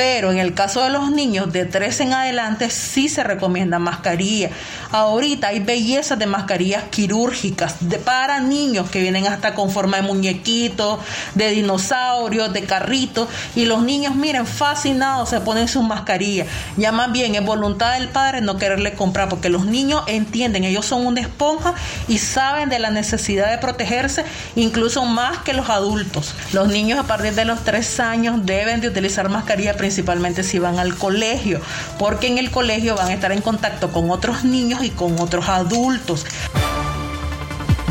Pero 0.00 0.32
en 0.32 0.38
el 0.38 0.54
caso 0.54 0.82
de 0.82 0.88
los 0.88 1.10
niños 1.10 1.52
de 1.52 1.66
3 1.66 2.00
en 2.00 2.14
adelante 2.14 2.70
sí 2.70 3.10
se 3.10 3.22
recomienda 3.22 3.78
mascarilla. 3.78 4.48
Ahorita 4.92 5.48
hay 5.48 5.60
bellezas 5.60 6.18
de 6.18 6.24
mascarillas 6.24 6.84
quirúrgicas 6.84 7.74
para 8.02 8.40
niños 8.40 8.88
que 8.88 9.02
vienen 9.02 9.26
hasta 9.26 9.54
con 9.54 9.70
forma 9.70 9.98
de 9.98 10.04
muñequitos, 10.04 11.00
de 11.34 11.50
dinosaurios, 11.50 12.50
de 12.50 12.62
carritos. 12.64 13.28
Y 13.54 13.66
los 13.66 13.82
niños, 13.82 14.14
miren, 14.14 14.46
fascinados 14.46 15.28
se 15.28 15.40
ponen 15.40 15.68
sus 15.68 15.84
mascarillas. 15.84 16.46
Ya 16.78 16.92
más 16.92 17.12
bien 17.12 17.34
es 17.34 17.44
voluntad 17.44 17.92
del 17.92 18.08
padre 18.08 18.40
no 18.40 18.56
quererle 18.56 18.94
comprar 18.94 19.28
porque 19.28 19.50
los 19.50 19.66
niños 19.66 20.04
entienden, 20.06 20.64
ellos 20.64 20.86
son 20.86 21.04
una 21.04 21.20
esponja 21.20 21.74
y 22.08 22.16
saben 22.16 22.70
de 22.70 22.78
la 22.78 22.88
necesidad 22.88 23.50
de 23.50 23.58
protegerse 23.58 24.24
incluso 24.56 25.04
más 25.04 25.40
que 25.40 25.52
los 25.52 25.68
adultos. 25.68 26.34
Los 26.54 26.68
niños 26.68 26.98
a 26.98 27.02
partir 27.02 27.34
de 27.34 27.44
los 27.44 27.64
3 27.64 28.00
años 28.00 28.46
deben 28.46 28.80
de 28.80 28.88
utilizar 28.88 29.28
mascarilla 29.28 29.74
principalmente 29.90 30.44
si 30.44 30.60
van 30.60 30.78
al 30.78 30.94
colegio, 30.94 31.60
porque 31.98 32.28
en 32.28 32.38
el 32.38 32.52
colegio 32.52 32.94
van 32.94 33.08
a 33.08 33.12
estar 33.12 33.32
en 33.32 33.40
contacto 33.40 33.90
con 33.90 34.08
otros 34.08 34.44
niños 34.44 34.84
y 34.84 34.90
con 34.90 35.18
otros 35.18 35.48
adultos. 35.48 36.24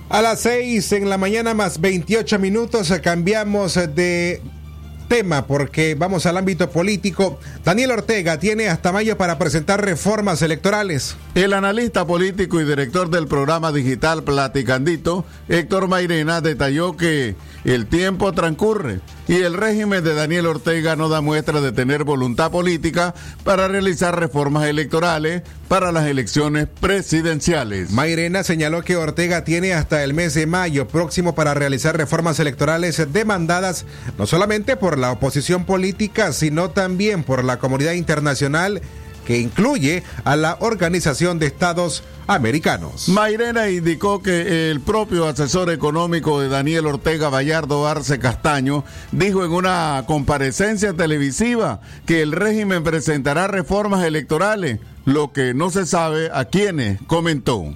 A 0.08 0.22
las 0.22 0.40
6 0.40 0.90
en 0.94 1.10
la 1.10 1.18
mañana 1.18 1.54
más 1.54 1.82
28 1.82 2.40
minutos 2.40 2.90
eh, 2.92 3.02
cambiamos 3.02 3.76
eh, 3.76 3.88
de 3.88 4.42
tema 5.12 5.46
porque 5.46 5.94
vamos 5.94 6.26
al 6.26 6.38
ámbito 6.38 6.70
político. 6.70 7.38
Daniel 7.66 7.92
Ortega 7.92 8.40
tiene 8.40 8.70
hasta 8.70 8.94
mayo 8.94 9.18
para 9.18 9.38
presentar 9.38 9.84
reformas 9.84 10.42
electorales. 10.42 11.18
El 11.36 11.52
analista 11.52 12.08
político 12.08 12.62
y 12.62 12.64
director 12.64 13.10
del 13.10 13.28
programa 13.28 13.74
digital 13.74 14.24
Platicandito, 14.24 15.26
Héctor 15.50 15.90
Mairena, 15.90 16.40
detalló 16.40 16.96
que 16.96 17.36
el 17.66 17.88
tiempo 17.88 18.32
transcurre 18.32 19.02
y 19.28 19.36
el 19.36 19.54
régimen 19.54 20.04
de 20.04 20.14
Daniel 20.14 20.46
Ortega 20.46 20.96
no 20.96 21.10
da 21.10 21.20
muestra 21.20 21.60
de 21.60 21.74
tener 21.74 22.06
voluntad 22.06 22.50
política 22.50 23.14
para 23.44 23.68
realizar 23.68 24.18
reformas 24.18 24.66
electorales 24.68 25.44
para 25.68 25.92
las 25.94 26.08
elecciones 26.08 26.68
presidenciales. 26.80 27.92
Mairena 27.92 28.44
señaló 28.44 28.82
que 28.84 28.98
Ortega 28.98 29.44
tiene 29.44 29.74
hasta 29.74 30.04
el 30.04 30.14
mes 30.14 30.34
de 30.34 30.48
mayo 30.48 30.88
próximo 30.88 31.34
para 31.34 31.54
realizar 31.54 31.96
reformas 31.96 32.40
electorales 32.40 33.02
demandadas 33.14 33.86
no 34.18 34.26
solamente 34.26 34.76
por 34.76 34.98
la 35.02 35.12
oposición 35.12 35.66
política, 35.66 36.32
sino 36.32 36.70
también 36.70 37.24
por 37.24 37.44
la 37.44 37.60
comunidad 37.60 37.94
internacional 37.94 38.82
que 39.26 39.40
incluye 39.40 40.04
a 40.24 40.36
la 40.36 40.58
Organización 40.60 41.40
de 41.40 41.46
Estados 41.48 42.04
Americanos. 42.28 43.10
Mairena 43.10 43.70
indicó 43.70 44.22
que 44.22 44.72
el 44.72 44.82
propio 44.82 45.28
asesor 45.28 45.70
económico 45.70 46.40
de 46.40 46.50
Daniel 46.50 46.88
Ortega 46.88 47.30
Vallardo 47.30 47.88
Arce 47.88 48.20
Castaño 48.20 48.84
dijo 49.12 49.44
en 49.46 49.52
una 49.52 50.04
comparecencia 50.08 50.94
televisiva 50.94 51.82
que 52.06 52.22
el 52.22 52.32
régimen 52.32 52.84
presentará 52.84 53.48
reformas 53.48 54.04
electorales, 54.04 54.80
lo 55.06 55.32
que 55.32 55.54
no 55.54 55.70
se 55.70 55.86
sabe 55.86 56.30
a 56.34 56.46
quiénes, 56.46 57.00
comentó. 57.08 57.76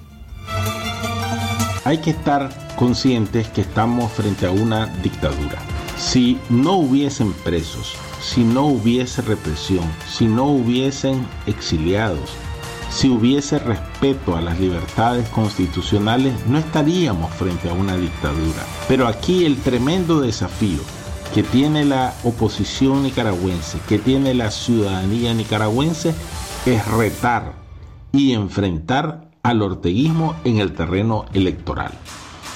Hay 1.84 1.98
que 1.98 2.10
estar 2.10 2.50
conscientes 2.76 3.48
que 3.48 3.60
estamos 3.60 4.12
frente 4.12 4.46
a 4.46 4.50
una 4.50 4.86
dictadura. 5.02 5.75
Si 5.98 6.38
no 6.50 6.74
hubiesen 6.74 7.32
presos, 7.32 7.94
si 8.20 8.44
no 8.44 8.66
hubiese 8.66 9.22
represión, 9.22 9.84
si 10.06 10.26
no 10.26 10.44
hubiesen 10.44 11.26
exiliados, 11.46 12.30
si 12.90 13.08
hubiese 13.08 13.58
respeto 13.58 14.36
a 14.36 14.40
las 14.40 14.60
libertades 14.60 15.28
constitucionales, 15.30 16.34
no 16.46 16.58
estaríamos 16.58 17.32
frente 17.34 17.70
a 17.70 17.72
una 17.72 17.96
dictadura. 17.96 18.64
Pero 18.88 19.06
aquí 19.06 19.44
el 19.44 19.56
tremendo 19.56 20.20
desafío 20.20 20.80
que 21.34 21.42
tiene 21.42 21.84
la 21.84 22.14
oposición 22.24 23.02
nicaragüense, 23.02 23.78
que 23.88 23.98
tiene 23.98 24.34
la 24.34 24.50
ciudadanía 24.50 25.34
nicaragüense, 25.34 26.14
es 26.66 26.86
retar 26.88 27.54
y 28.12 28.32
enfrentar 28.32 29.30
al 29.42 29.62
orteguismo 29.62 30.34
en 30.44 30.58
el 30.58 30.72
terreno 30.72 31.26
electoral. 31.32 31.92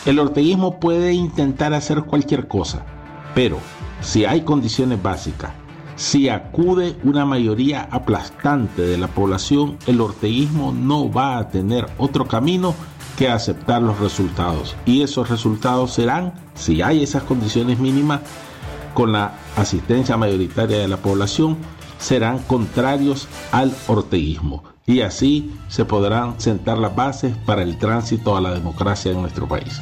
El 0.06 0.18
orteguismo 0.18 0.80
puede 0.80 1.12
intentar 1.12 1.74
hacer 1.74 2.02
cualquier 2.02 2.48
cosa, 2.48 2.86
pero 3.34 3.58
si 4.00 4.24
hay 4.24 4.42
condiciones 4.42 5.02
básicas, 5.02 5.52
si 5.96 6.30
acude 6.30 6.96
una 7.04 7.26
mayoría 7.26 7.86
aplastante 7.90 8.82
de 8.82 8.96
la 8.96 9.08
población, 9.08 9.76
el 9.86 10.00
orteguismo 10.00 10.72
no 10.72 11.12
va 11.12 11.36
a 11.36 11.48
tener 11.50 11.86
otro 11.98 12.26
camino 12.26 12.74
que 13.18 13.28
aceptar 13.28 13.82
los 13.82 14.00
resultados. 14.00 14.74
Y 14.86 15.02
esos 15.02 15.28
resultados 15.28 15.92
serán, 15.92 16.32
si 16.54 16.80
hay 16.80 17.02
esas 17.02 17.24
condiciones 17.24 17.78
mínimas, 17.78 18.20
con 18.94 19.12
la 19.12 19.34
asistencia 19.56 20.16
mayoritaria 20.16 20.78
de 20.78 20.88
la 20.88 20.96
población, 20.96 21.58
serán 21.98 22.38
contrarios 22.38 23.28
al 23.52 23.74
orteguismo. 23.86 24.64
Y 24.86 25.02
así 25.02 25.54
se 25.68 25.84
podrán 25.84 26.40
sentar 26.40 26.78
las 26.78 26.96
bases 26.96 27.36
para 27.44 27.62
el 27.62 27.78
tránsito 27.78 28.36
a 28.36 28.40
la 28.40 28.52
democracia 28.52 29.12
en 29.12 29.20
nuestro 29.20 29.46
país. 29.46 29.80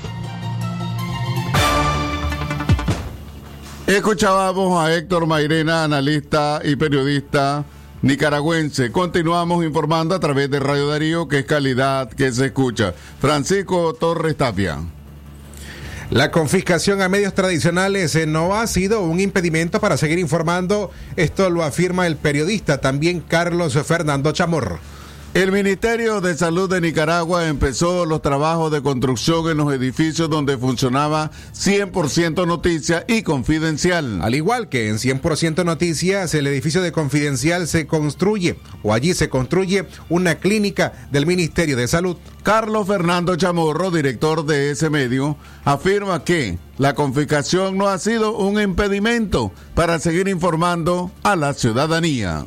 Escuchábamos 3.88 4.79
a 4.79 4.94
Héctor 4.94 5.27
Mairena, 5.27 5.85
analista 5.85 6.61
y 6.62 6.77
periodista 6.77 7.64
nicaragüense. 8.03 8.92
Continuamos 8.92 9.64
informando 9.64 10.14
a 10.14 10.20
través 10.20 10.51
de 10.51 10.61
Radio 10.61 10.88
Darío, 10.88 11.27
que 11.27 11.38
es 11.38 11.46
calidad 11.46 12.11
que 12.11 12.31
se 12.31 12.44
escucha. 12.44 12.92
Francisco 13.18 13.94
Torres 13.94 14.37
Tapia. 14.37 14.77
La 16.11 16.31
confiscación 16.31 17.01
a 17.01 17.09
medios 17.09 17.33
tradicionales 17.33 18.14
eh, 18.14 18.27
no 18.27 18.57
ha 18.57 18.66
sido 18.66 19.01
un 19.01 19.20
impedimento 19.20 19.81
para 19.81 19.96
seguir 19.96 20.18
informando. 20.18 20.90
Esto 21.16 21.48
lo 21.48 21.64
afirma 21.64 22.07
el 22.07 22.16
periodista 22.18 22.83
también 22.83 23.20
Carlos 23.20 23.72
Fernando 23.87 24.33
Chamorro. 24.33 24.81
El 25.35 25.53
Ministerio 25.53 26.23
de 26.23 26.35
Salud 26.37 26.71
de 26.71 26.81
Nicaragua 26.81 27.49
empezó 27.49 28.07
los 28.07 28.23
trabajos 28.23 28.73
de 28.73 28.83
construcción 28.83 29.51
en 29.51 29.59
los 29.59 29.73
edificios 29.73 30.31
donde 30.31 30.57
funcionaba 30.57 31.31
100% 31.55 32.47
noticia 32.47 33.05
y 33.07 33.23
confidencial. 33.23 34.23
Al 34.23 34.35
igual 34.35 34.71
que 34.71 34.88
en 34.88 34.97
100% 34.97 35.67
noticias, 35.67 36.35
el 36.35 36.47
edificio 36.47 36.81
de 36.81 36.93
confidencial 36.93 37.69
se 37.69 37.87
construye 37.87 38.59
o 38.83 38.95
allí 38.95 39.12
se 39.12 39.29
construye 39.29 39.87
una 40.09 40.37
clínica 40.37 40.95
del 41.12 41.27
Ministerio 41.27 41.77
de 41.77 41.88
Salud. 41.88 42.17
Carlos 42.43 42.87
Fernando 42.87 43.37
Chamorro, 43.37 43.91
director 43.91 44.47
de 44.47 44.71
ese 44.71 44.88
medio, 44.88 45.37
afirma 45.64 46.25
que 46.25 46.59
la 46.79 46.95
confiscación 46.95 47.77
no 47.77 47.88
ha 47.88 47.99
sido 47.99 48.35
un 48.35 48.61
impedimento 48.61 49.53
para 49.75 49.99
seguir 49.99 50.27
informando 50.27 51.12
a 51.23 51.37
la 51.37 51.53
ciudadanía. 51.53 52.47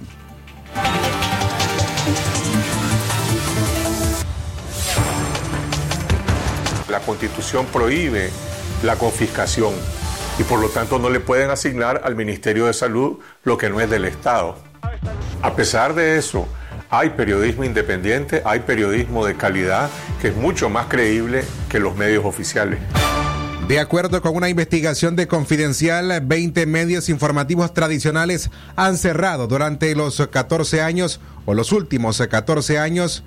La 6.92 7.00
constitución 7.00 7.66
prohíbe 7.68 8.30
la 8.84 8.98
confiscación 8.98 9.74
y 10.38 10.44
por 10.44 10.60
lo 10.60 10.68
tanto 10.68 11.00
no 11.00 11.10
le 11.10 11.22
pueden 11.22 11.50
asignar 11.50 12.02
al 12.04 12.18
Ministerio 12.18 12.66
de 12.66 12.74
Salud 12.74 13.20
lo 13.46 13.58
que 13.58 13.70
no 13.70 13.80
es 13.80 13.90
del 13.90 14.04
Estado. 14.04 14.58
A 15.42 15.56
pesar 15.56 15.96
de 15.96 16.18
eso, 16.18 16.50
hay 16.90 17.12
periodismo 17.12 17.64
independiente, 17.64 18.42
hay 18.44 18.60
periodismo 18.60 19.26
de 19.26 19.38
calidad 19.38 19.90
que 20.22 20.28
es 20.28 20.36
mucho 20.36 20.70
más 20.70 20.88
creíble 20.88 21.46
que 21.70 21.80
los 21.80 21.96
medios 21.96 22.26
oficiales. 22.26 22.80
De 23.70 23.80
acuerdo 23.80 24.22
con 24.22 24.36
una 24.36 24.50
investigación 24.50 25.16
de 25.16 25.30
Confidencial, 25.30 26.20
20 26.22 26.66
medios 26.66 27.08
informativos 27.08 27.74
tradicionales 27.74 28.50
han 28.76 28.98
cerrado 28.98 29.48
durante 29.48 29.96
los 29.96 30.28
14 30.30 30.82
años 30.82 31.22
o 31.46 31.54
los 31.54 31.72
últimos 31.72 32.20
14 32.20 32.80
años 32.80 33.24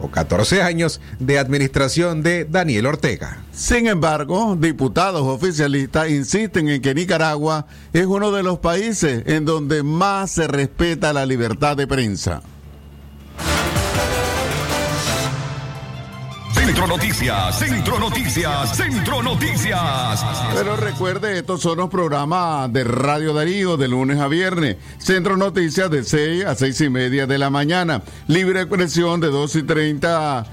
o 0.00 0.08
14 0.08 0.62
años 0.62 1.00
de 1.18 1.38
administración 1.38 2.22
de 2.22 2.44
Daniel 2.44 2.86
Ortega. 2.86 3.42
Sin 3.52 3.86
embargo, 3.86 4.56
diputados 4.58 5.22
oficialistas 5.22 6.10
insisten 6.10 6.68
en 6.68 6.82
que 6.82 6.94
Nicaragua 6.94 7.66
es 7.92 8.06
uno 8.06 8.32
de 8.32 8.42
los 8.42 8.58
países 8.58 9.22
en 9.26 9.44
donde 9.44 9.82
más 9.82 10.30
se 10.30 10.46
respeta 10.46 11.12
la 11.12 11.26
libertad 11.26 11.76
de 11.76 11.86
prensa. 11.86 12.42
Centro 16.76 16.94
Noticias, 16.94 17.58
Centro 17.58 17.98
Noticias, 17.98 18.76
Centro 18.76 19.22
Noticias. 19.22 20.26
Pero 20.54 20.76
recuerde, 20.76 21.38
estos 21.38 21.62
son 21.62 21.78
los 21.78 21.88
programas 21.88 22.70
de 22.70 22.84
Radio 22.84 23.32
Darío 23.32 23.78
de 23.78 23.88
lunes 23.88 24.20
a 24.20 24.28
viernes. 24.28 24.76
Centro 24.98 25.38
Noticias 25.38 25.90
de 25.90 26.04
6 26.04 26.44
a 26.44 26.54
6 26.54 26.80
y 26.82 26.90
media 26.90 27.26
de 27.26 27.38
la 27.38 27.48
mañana. 27.48 28.02
Libre 28.26 28.60
expresión 28.60 29.22
de 29.22 29.28
2 29.28 29.56
y 29.56 29.62
30 29.62 30.46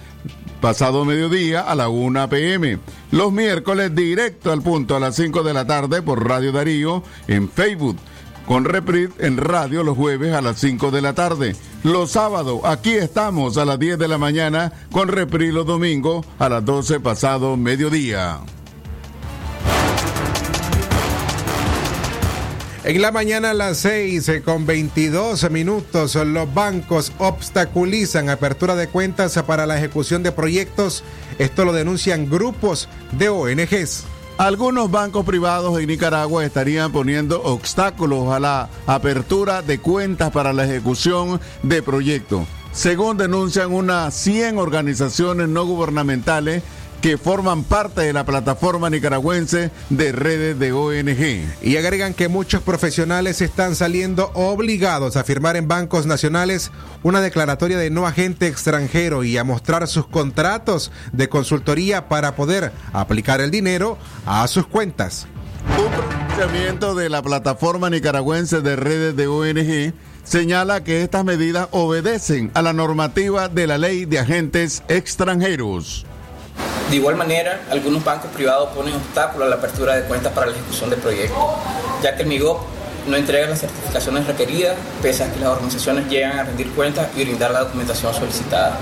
pasado 0.61 1.03
mediodía 1.03 1.59
a 1.59 1.75
la 1.75 1.89
1 1.89 2.29
pm. 2.29 2.79
Los 3.11 3.33
miércoles 3.33 3.93
directo 3.93 4.53
al 4.53 4.61
punto 4.61 4.95
a 4.95 5.01
las 5.01 5.17
5 5.17 5.43
de 5.43 5.53
la 5.53 5.67
tarde 5.67 6.01
por 6.01 6.25
Radio 6.25 6.53
Darío 6.53 7.03
en 7.27 7.49
Facebook. 7.49 7.97
Con 8.45 8.65
reprise 8.65 9.13
en 9.19 9.37
radio 9.37 9.83
los 9.83 9.95
jueves 9.97 10.33
a 10.33 10.41
las 10.41 10.59
5 10.59 10.91
de 10.91 11.01
la 11.01 11.13
tarde. 11.13 11.55
Los 11.83 12.11
sábados 12.11 12.61
aquí 12.65 12.91
estamos 12.91 13.57
a 13.57 13.65
las 13.65 13.79
10 13.79 13.97
de 13.97 14.07
la 14.07 14.17
mañana 14.17 14.73
con 14.91 15.07
reprise 15.07 15.53
los 15.53 15.65
domingos 15.65 16.25
a 16.39 16.49
las 16.49 16.65
12 16.65 16.99
pasado 16.99 17.55
mediodía. 17.55 18.39
En 22.85 23.01
la 23.01 23.13
mañana 23.13 23.51
a 23.51 23.53
las 23.53 23.77
6 23.77 24.27
eh, 24.27 24.41
con 24.41 24.65
22 24.65 25.49
minutos 25.49 26.15
los 26.15 26.53
bancos 26.53 27.13
obstaculizan 27.17 28.29
apertura 28.29 28.75
de 28.75 28.89
cuentas 28.89 29.41
para 29.47 29.65
la 29.65 29.77
ejecución 29.77 30.21
de 30.21 30.33
proyectos. 30.33 31.01
Esto 31.39 31.63
lo 31.63 31.71
denuncian 31.71 32.29
grupos 32.29 32.89
de 33.13 33.29
ONGs. 33.29 34.03
Algunos 34.37 34.89
bancos 34.89 35.25
privados 35.25 35.79
en 35.79 35.87
Nicaragua 35.87 36.43
estarían 36.43 36.91
poniendo 36.91 37.43
obstáculos 37.43 38.33
a 38.33 38.39
la 38.39 38.67
apertura 38.87 39.61
de 39.61 39.77
cuentas 39.77 40.31
para 40.31 40.53
la 40.53 40.65
ejecución 40.65 41.39
de 41.61 41.83
proyectos. 41.83 42.41
Según 42.71 43.17
denuncian 43.17 43.71
unas 43.71 44.15
100 44.15 44.57
organizaciones 44.57 45.47
no 45.49 45.65
gubernamentales 45.65 46.63
que 47.03 47.17
forman 47.17 47.65
parte 47.65 47.99
de 47.99 48.13
la 48.13 48.23
plataforma 48.23 48.89
nicaragüense 48.89 49.71
de 49.89 50.13
redes 50.13 50.57
de 50.57 50.71
ONG. 50.71 51.43
Y 51.61 51.75
agregan 51.75 52.13
que 52.13 52.29
muchos 52.29 52.61
profesionales 52.61 53.41
están 53.41 53.75
saliendo 53.75 54.31
obligados 54.35 55.17
a 55.17 55.25
firmar 55.25 55.57
en 55.57 55.67
bancos 55.67 56.05
nacionales 56.05 56.71
una 57.03 57.19
declaratoria 57.19 57.77
de 57.77 57.89
no 57.89 58.07
agente 58.07 58.47
extranjero 58.47 59.25
y 59.25 59.37
a 59.37 59.43
mostrar 59.43 59.85
sus 59.89 60.07
contratos 60.07 60.93
de 61.11 61.27
consultoría 61.27 62.07
para 62.07 62.37
poder 62.37 62.71
aplicar 62.93 63.41
el 63.41 63.51
dinero 63.51 63.97
a 64.25 64.47
sus 64.47 64.65
cuentas. 64.65 65.27
Un 65.77 65.91
pronunciamiento 65.91 66.95
de 66.95 67.09
la 67.09 67.21
plataforma 67.21 67.89
nicaragüense 67.89 68.61
de 68.61 68.77
redes 68.77 69.13
de 69.17 69.27
ONG 69.27 69.93
señala 70.23 70.85
que 70.85 71.01
estas 71.01 71.25
medidas 71.25 71.67
obedecen 71.71 72.49
a 72.53 72.61
la 72.61 72.71
normativa 72.71 73.49
de 73.49 73.67
la 73.67 73.77
ley 73.77 74.05
de 74.05 74.19
agentes 74.19 74.83
extranjeros. 74.87 76.05
De 76.89 76.97
igual 76.97 77.15
manera, 77.15 77.61
algunos 77.71 78.03
bancos 78.03 78.29
privados 78.31 78.69
ponen 78.69 78.93
obstáculos 78.95 79.47
a 79.47 79.49
la 79.49 79.55
apertura 79.55 79.95
de 79.95 80.03
cuentas 80.03 80.31
para 80.33 80.47
la 80.47 80.53
ejecución 80.53 80.89
de 80.89 80.97
proyectos, 80.97 81.37
ya 82.03 82.15
que 82.15 82.23
el 82.23 82.27
MIGOP 82.27 82.61
no 83.07 83.17
entrega 83.17 83.47
las 83.47 83.59
certificaciones 83.59 84.27
requeridas, 84.27 84.75
pese 85.01 85.23
a 85.23 85.31
que 85.31 85.39
las 85.39 85.49
organizaciones 85.49 86.07
llegan 86.07 86.37
a 86.37 86.43
rendir 86.43 86.69
cuentas 86.71 87.07
y 87.15 87.23
brindar 87.23 87.51
la 87.51 87.61
documentación 87.61 88.13
solicitada. 88.13 88.77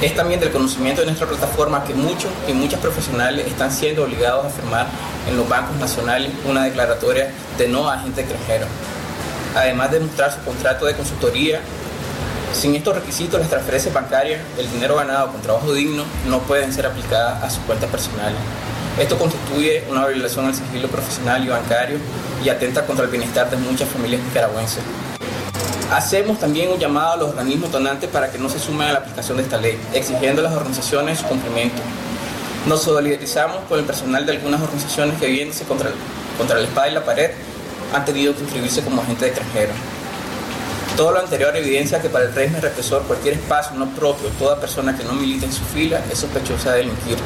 Es 0.00 0.14
también 0.14 0.40
del 0.40 0.50
conocimiento 0.50 1.02
de 1.02 1.08
nuestra 1.08 1.26
plataforma 1.26 1.84
que 1.84 1.92
muchos 1.92 2.30
y 2.48 2.54
muchas 2.54 2.80
profesionales 2.80 3.46
están 3.46 3.70
siendo 3.70 4.04
obligados 4.04 4.46
a 4.46 4.48
firmar 4.48 4.86
en 5.28 5.36
los 5.36 5.46
bancos 5.46 5.76
nacionales 5.76 6.30
una 6.46 6.64
declaratoria 6.64 7.30
de 7.58 7.68
no 7.68 7.88
agente 7.90 8.22
extranjero. 8.22 8.66
Además 9.54 9.90
de 9.90 10.00
mostrar 10.00 10.32
su 10.32 10.40
contrato 10.40 10.86
de 10.86 10.94
consultoría, 10.94 11.60
sin 12.52 12.74
estos 12.74 12.94
requisitos 12.94 13.40
las 13.40 13.48
transferencias 13.48 13.94
bancarias, 13.94 14.40
el 14.58 14.70
dinero 14.70 14.96
ganado 14.96 15.32
con 15.32 15.40
trabajo 15.40 15.72
digno, 15.72 16.04
no 16.28 16.40
pueden 16.40 16.72
ser 16.72 16.86
aplicadas 16.86 17.42
a 17.42 17.50
sus 17.50 17.62
cuentas 17.64 17.90
personales. 17.90 18.38
Esto 18.98 19.16
constituye 19.18 19.84
una 19.88 20.06
violación 20.06 20.46
al 20.46 20.54
sigilo 20.54 20.88
profesional 20.88 21.44
y 21.44 21.48
bancario 21.48 21.98
y 22.44 22.48
atenta 22.48 22.84
contra 22.84 23.04
el 23.04 23.10
bienestar 23.10 23.48
de 23.50 23.56
muchas 23.56 23.88
familias 23.88 24.20
nicaragüenses. 24.22 24.82
Hacemos 25.92 26.38
también 26.38 26.70
un 26.70 26.78
llamado 26.78 27.12
a 27.12 27.16
los 27.16 27.30
organismos 27.30 27.72
donantes 27.72 28.08
para 28.10 28.30
que 28.30 28.38
no 28.38 28.48
se 28.48 28.58
sumen 28.58 28.88
a 28.88 28.92
la 28.92 28.98
aplicación 29.00 29.38
de 29.38 29.44
esta 29.44 29.56
ley, 29.56 29.78
exigiendo 29.92 30.40
a 30.40 30.44
las 30.44 30.54
organizaciones 30.54 31.18
su 31.18 31.26
cumplimiento. 31.26 31.80
Nos 32.66 32.82
solidarizamos 32.82 33.58
con 33.68 33.78
el 33.78 33.84
personal 33.84 34.26
de 34.26 34.32
algunas 34.32 34.60
organizaciones 34.60 35.18
que 35.18 35.26
viéndose 35.26 35.64
contra, 35.64 35.90
contra 36.36 36.58
la 36.58 36.64
espada 36.64 36.88
y 36.88 36.92
la 36.92 37.04
pared 37.04 37.30
han 37.94 38.04
tenido 38.04 38.34
que 38.34 38.42
inscribirse 38.42 38.82
como 38.82 39.02
agentes 39.02 39.28
extranjeros. 39.28 39.74
Todo 41.00 41.12
lo 41.12 41.20
anterior 41.20 41.56
evidencia 41.56 41.98
que 42.02 42.10
para 42.10 42.26
el 42.26 42.34
régimen 42.34 42.60
represor 42.60 43.04
cualquier 43.04 43.32
espacio 43.32 43.74
no 43.74 43.88
propio, 43.94 44.28
toda 44.38 44.60
persona 44.60 44.94
que 44.94 45.02
no 45.02 45.14
milita 45.14 45.46
en 45.46 45.52
su 45.52 45.64
fila 45.64 46.04
es 46.12 46.18
sospechosa 46.18 46.72
de 46.72 46.80
delinquir. 46.80 47.16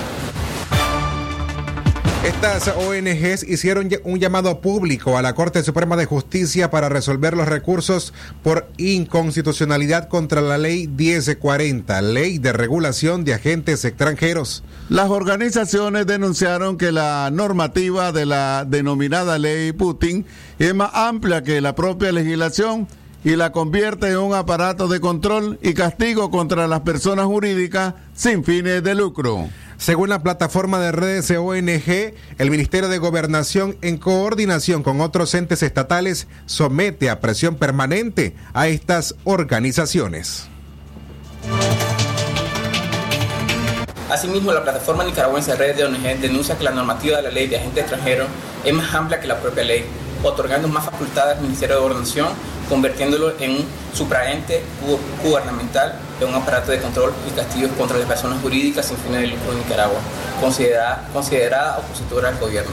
Estas 2.22 2.68
ONGs 2.68 3.42
hicieron 3.42 3.90
un 4.04 4.20
llamado 4.20 4.60
público 4.60 5.18
a 5.18 5.22
la 5.22 5.34
Corte 5.34 5.64
Suprema 5.64 5.96
de 5.96 6.04
Justicia 6.06 6.70
para 6.70 6.88
resolver 6.88 7.36
los 7.36 7.48
recursos 7.48 8.14
por 8.44 8.68
inconstitucionalidad 8.76 10.08
contra 10.08 10.40
la 10.40 10.56
Ley 10.56 10.86
1040, 10.86 12.00
Ley 12.00 12.38
de 12.38 12.52
Regulación 12.52 13.24
de 13.24 13.34
Agentes 13.34 13.84
Extranjeros. 13.84 14.62
Las 14.88 15.10
organizaciones 15.10 16.06
denunciaron 16.06 16.78
que 16.78 16.92
la 16.92 17.28
normativa 17.32 18.12
de 18.12 18.24
la 18.24 18.64
denominada 18.64 19.36
Ley 19.36 19.72
Putin 19.72 20.26
es 20.60 20.72
más 20.76 20.90
amplia 20.94 21.42
que 21.42 21.60
la 21.60 21.74
propia 21.74 22.12
legislación 22.12 22.86
y 23.24 23.36
la 23.36 23.52
convierte 23.52 24.10
en 24.10 24.18
un 24.18 24.34
aparato 24.34 24.86
de 24.86 25.00
control 25.00 25.58
y 25.62 25.72
castigo 25.72 26.30
contra 26.30 26.68
las 26.68 26.80
personas 26.80 27.24
jurídicas 27.24 27.94
sin 28.14 28.44
fines 28.44 28.84
de 28.84 28.94
lucro. 28.94 29.48
Según 29.78 30.10
la 30.10 30.22
plataforma 30.22 30.78
de 30.78 30.92
redes 30.92 31.30
ONG, 31.30 32.14
el 32.38 32.50
Ministerio 32.50 32.88
de 32.88 32.98
Gobernación, 32.98 33.76
en 33.80 33.96
coordinación 33.96 34.82
con 34.82 35.00
otros 35.00 35.34
entes 35.34 35.62
estatales, 35.62 36.28
somete 36.46 37.08
a 37.10 37.20
presión 37.20 37.56
permanente 37.56 38.36
a 38.52 38.68
estas 38.68 39.14
organizaciones. 39.24 40.48
Asimismo, 44.10 44.52
la 44.52 44.62
plataforma 44.62 45.02
nicaragüense 45.02 45.52
de 45.52 45.56
redes 45.56 45.76
de 45.78 45.84
ONG 45.84 46.20
denuncia 46.20 46.56
que 46.56 46.64
la 46.64 46.70
normativa 46.70 47.16
de 47.16 47.22
la 47.22 47.30
ley 47.30 47.48
de 47.48 47.56
agente 47.56 47.80
extranjero 47.80 48.26
es 48.64 48.72
más 48.72 48.94
amplia 48.94 49.18
que 49.18 49.26
la 49.26 49.40
propia 49.40 49.64
ley, 49.64 49.84
otorgando 50.24 50.68
más 50.68 50.84
facultades 50.84 51.36
al 51.36 51.42
Ministerio 51.42 51.76
de 51.76 51.82
Gobernación 51.82 52.28
convirtiéndolo 52.68 53.34
en 53.40 53.50
un 53.52 53.66
supraente 53.92 54.62
gubernamental 55.22 55.94
de 56.18 56.24
un 56.24 56.34
aparato 56.34 56.70
de 56.70 56.80
control 56.80 57.12
y 57.28 57.30
castigos 57.32 57.72
contra 57.76 57.98
las 57.98 58.08
personas 58.08 58.40
jurídicas 58.40 58.86
sin 58.86 58.96
fines 58.96 59.20
de 59.20 59.26
lucro 59.28 59.52
en 59.52 59.58
Nicaragua, 59.58 59.98
considerada, 60.40 61.08
considerada 61.12 61.78
opositora 61.78 62.30
al 62.30 62.38
gobierno. 62.38 62.70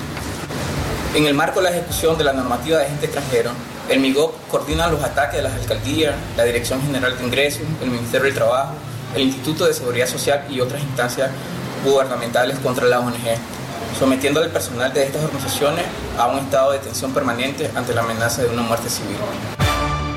En 1.13 1.25
el 1.25 1.33
marco 1.33 1.59
de 1.59 1.69
la 1.69 1.75
ejecución 1.75 2.17
de 2.17 2.23
la 2.23 2.33
normativa 2.33 2.77
de 2.77 2.85
agente 2.85 3.05
extranjero, 3.05 3.51
el 3.89 3.99
MIGOP 3.99 4.47
coordina 4.47 4.87
los 4.87 5.03
ataques 5.03 5.37
de 5.37 5.43
las 5.43 5.53
alcaldías, 5.53 6.15
la 6.37 6.45
Dirección 6.45 6.81
General 6.81 7.17
de 7.17 7.23
Ingresos, 7.25 7.63
el 7.81 7.89
Ministerio 7.89 8.25
del 8.25 8.35
Trabajo, 8.35 8.73
el 9.15 9.23
Instituto 9.23 9.65
de 9.65 9.73
Seguridad 9.73 10.07
Social 10.07 10.45
y 10.49 10.61
otras 10.61 10.81
instancias 10.81 11.29
gubernamentales 11.83 12.57
contra 12.59 12.85
la 12.85 13.01
ONG, 13.01 13.17
sometiendo 13.97 14.41
al 14.41 14.49
personal 14.49 14.93
de 14.93 15.03
estas 15.03 15.23
organizaciones 15.23 15.85
a 16.17 16.27
un 16.27 16.39
estado 16.39 16.71
de 16.71 16.79
tensión 16.79 17.13
permanente 17.13 17.69
ante 17.75 17.93
la 17.93 18.01
amenaza 18.01 18.41
de 18.43 18.49
una 18.49 18.63
muerte 18.63 18.89
civil. 18.89 19.15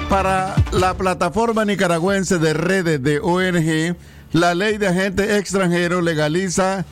Para 0.08 0.54
la 0.72 0.94
plataforma 0.94 1.64
nicaragüense 1.64 2.38
de 2.38 2.52
redes 2.52 3.00
de 3.02 3.20
ONG, 3.20 3.96
la 4.32 4.54
ley 4.54 4.78
de 4.78 4.88
agentes 4.88 5.30
extranjeros 5.30 6.02
legaliza 6.02 6.84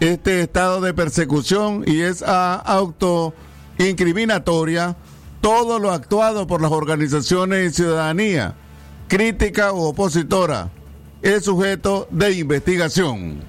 este 0.00 0.42
estado 0.42 0.80
de 0.80 0.92
persecución 0.94 1.84
y 1.86 2.00
es 2.00 2.22
autoincriminatoria 2.22 4.96
todo 5.40 5.78
lo 5.78 5.90
actuado 5.90 6.46
por 6.46 6.60
las 6.60 6.70
organizaciones 6.70 7.72
y 7.72 7.74
ciudadanía, 7.74 8.54
crítica 9.08 9.72
u 9.72 9.82
opositora, 9.82 10.68
es 11.22 11.44
sujeto 11.44 12.06
de 12.10 12.32
investigación. 12.32 13.40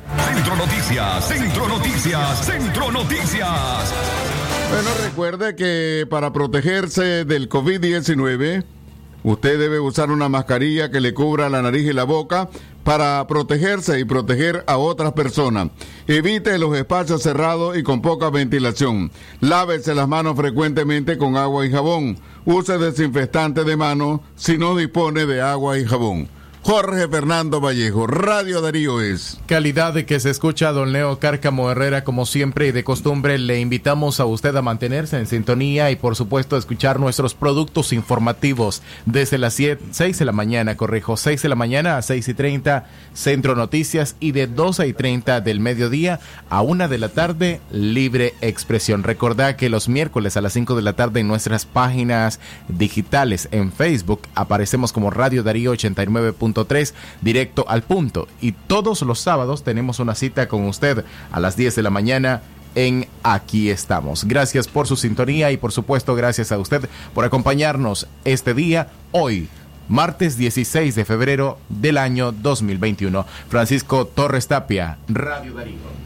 Centro 0.42 0.56
Noticias, 0.56 1.28
Centro 1.28 1.68
Noticias, 1.68 2.46
Centro 2.48 2.92
Noticias. 2.92 3.94
Bueno, 4.72 4.90
recuerde 5.04 5.56
que 5.56 6.08
para 6.10 6.34
protegerse 6.34 7.26
del 7.26 7.48
COVID-19, 7.48 8.64
Usted 9.24 9.60
debe 9.60 9.80
usar 9.80 10.10
una 10.10 10.30
mascarilla 10.30 10.90
que 10.90 11.00
le 11.00 11.14
cubra 11.14 11.48
la 11.48 11.62
nariz 11.62 11.88
y 11.88 11.94
la 11.94 12.06
boca 12.06 12.50
para 12.84 13.28
protegerse 13.28 14.00
y 14.00 14.04
proteger 14.04 14.64
a 14.66 14.78
otras 14.78 15.14
personas. 15.14 15.70
Evite 16.08 16.58
los 16.58 16.76
espacios 16.76 17.22
cerrados 17.22 17.78
y 17.78 17.84
con 17.84 18.02
poca 18.02 18.32
ventilación. 18.32 19.12
Lávese 19.40 19.94
las 19.94 20.08
manos 20.08 20.36
frecuentemente 20.36 21.20
con 21.20 21.38
agua 21.38 21.68
y 21.68 21.72
jabón. 21.72 22.18
Use 22.46 22.80
desinfectante 22.80 23.64
de 23.64 23.78
mano 23.78 24.24
si 24.36 24.58
no 24.58 24.76
dispone 24.76 25.28
de 25.28 25.40
agua 25.40 25.78
y 25.78 25.86
jabón. 25.86 26.28
Jorge 26.64 27.08
Fernando 27.08 27.60
Vallejo, 27.60 28.06
Radio 28.06 28.62
Darío 28.62 29.02
es. 29.02 29.40
Calidad 29.48 29.96
que 30.06 30.20
se 30.20 30.30
escucha 30.30 30.72
don 30.72 30.94
Leo 30.94 31.18
Cárcamo 31.18 31.72
Herrera 31.72 32.04
como 32.04 32.28
siempre 32.28 32.68
y 32.68 32.72
de 32.72 32.84
costumbre 32.84 33.40
le 33.40 33.60
invitamos 33.60 34.20
a 34.20 34.26
usted 34.26 34.56
a 34.56 34.62
mantenerse 34.62 35.18
en 35.18 35.26
sintonía 35.26 35.90
y 35.90 35.96
por 35.96 36.16
supuesto 36.16 36.56
a 36.56 36.60
escuchar 36.60 37.00
nuestros 37.00 37.34
productos 37.34 37.92
informativos 37.94 38.84
desde 39.08 39.40
las 39.40 39.56
6 39.56 40.20
de 40.20 40.26
la 40.26 40.32
mañana, 40.34 40.78
corrijo, 40.78 41.18
6 41.18 41.42
de 41.42 41.50
la 41.50 41.56
mañana 41.56 41.98
a 41.98 42.04
6 42.04 42.28
y 42.28 42.34
30 42.36 42.86
Centro 43.16 43.56
Noticias 43.56 44.16
y 44.20 44.32
de 44.32 44.46
12 44.46 44.88
y 44.88 44.94
30 44.94 45.42
del 45.42 45.60
mediodía 45.60 46.20
a 46.52 46.62
1 46.62 46.88
de 46.88 46.98
la 47.00 47.10
tarde 47.10 47.60
Libre 47.72 48.36
Expresión. 48.42 49.02
Recordad 49.02 49.56
que 49.56 49.70
los 49.70 49.90
miércoles 49.90 50.38
a 50.38 50.42
las 50.42 50.54
5 50.54 50.76
de 50.76 50.84
la 50.84 50.94
tarde 50.94 51.22
en 51.22 51.28
nuestras 51.28 51.66
páginas 51.66 52.40
digitales 52.68 53.50
en 53.52 53.72
Facebook 53.72 54.22
aparecemos 54.36 54.94
como 54.94 55.10
Radio 55.10 55.42
Darío 55.42 55.72
89 55.72 56.34
3 56.54 56.94
directo 57.22 57.66
al 57.68 57.84
punto. 57.84 58.28
Y 58.42 58.52
todos 58.52 59.02
los 59.02 59.20
sábados 59.20 59.64
tenemos 59.64 60.00
una 60.00 60.16
cita 60.16 60.48
con 60.48 60.66
usted 60.68 61.04
a 61.32 61.40
las 61.40 61.56
10 61.56 61.76
de 61.76 61.84
la 61.84 61.90
mañana 61.90 62.42
en 62.76 63.08
Aquí 63.24 63.70
estamos. 63.70 64.26
Gracias 64.26 64.68
por 64.68 64.88
su 64.88 64.96
sintonía 64.96 65.52
y 65.52 65.58
por 65.58 65.72
supuesto 65.72 66.16
gracias 66.16 66.52
a 66.52 66.58
usted 66.58 66.88
por 67.14 67.26
acompañarnos 67.26 68.08
este 68.26 68.54
día, 68.54 68.90
hoy, 69.12 69.50
martes 69.88 70.38
16 70.38 70.96
de 70.96 71.06
febrero 71.06 71.58
del 71.70 71.98
año 71.98 72.32
2021. 72.32 73.26
Francisco 73.50 74.08
Torres 74.08 74.48
Tapia, 74.48 74.98
Radio 75.08 75.54
Darío. 75.54 76.01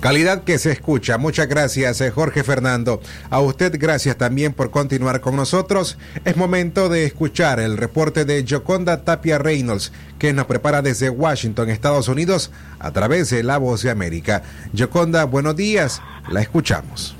Calidad 0.00 0.44
que 0.44 0.58
se 0.58 0.72
escucha. 0.72 1.18
Muchas 1.18 1.48
gracias, 1.48 2.00
eh, 2.00 2.10
Jorge 2.10 2.44
Fernando. 2.44 3.00
A 3.30 3.40
usted 3.40 3.74
gracias 3.78 4.16
también 4.16 4.52
por 4.52 4.70
continuar 4.70 5.20
con 5.20 5.36
nosotros. 5.36 5.98
Es 6.24 6.36
momento 6.36 6.88
de 6.88 7.04
escuchar 7.04 7.60
el 7.60 7.76
reporte 7.76 8.24
de 8.24 8.44
Joconda 8.48 9.04
Tapia 9.04 9.38
Reynolds, 9.38 9.92
que 10.18 10.32
nos 10.32 10.46
prepara 10.46 10.82
desde 10.82 11.10
Washington, 11.10 11.70
Estados 11.70 12.08
Unidos, 12.08 12.52
a 12.78 12.92
través 12.92 13.30
de 13.30 13.42
La 13.42 13.58
Voz 13.58 13.82
de 13.82 13.90
América. 13.90 14.42
Joconda, 14.76 15.24
buenos 15.24 15.56
días. 15.56 16.02
La 16.30 16.40
escuchamos. 16.40 17.16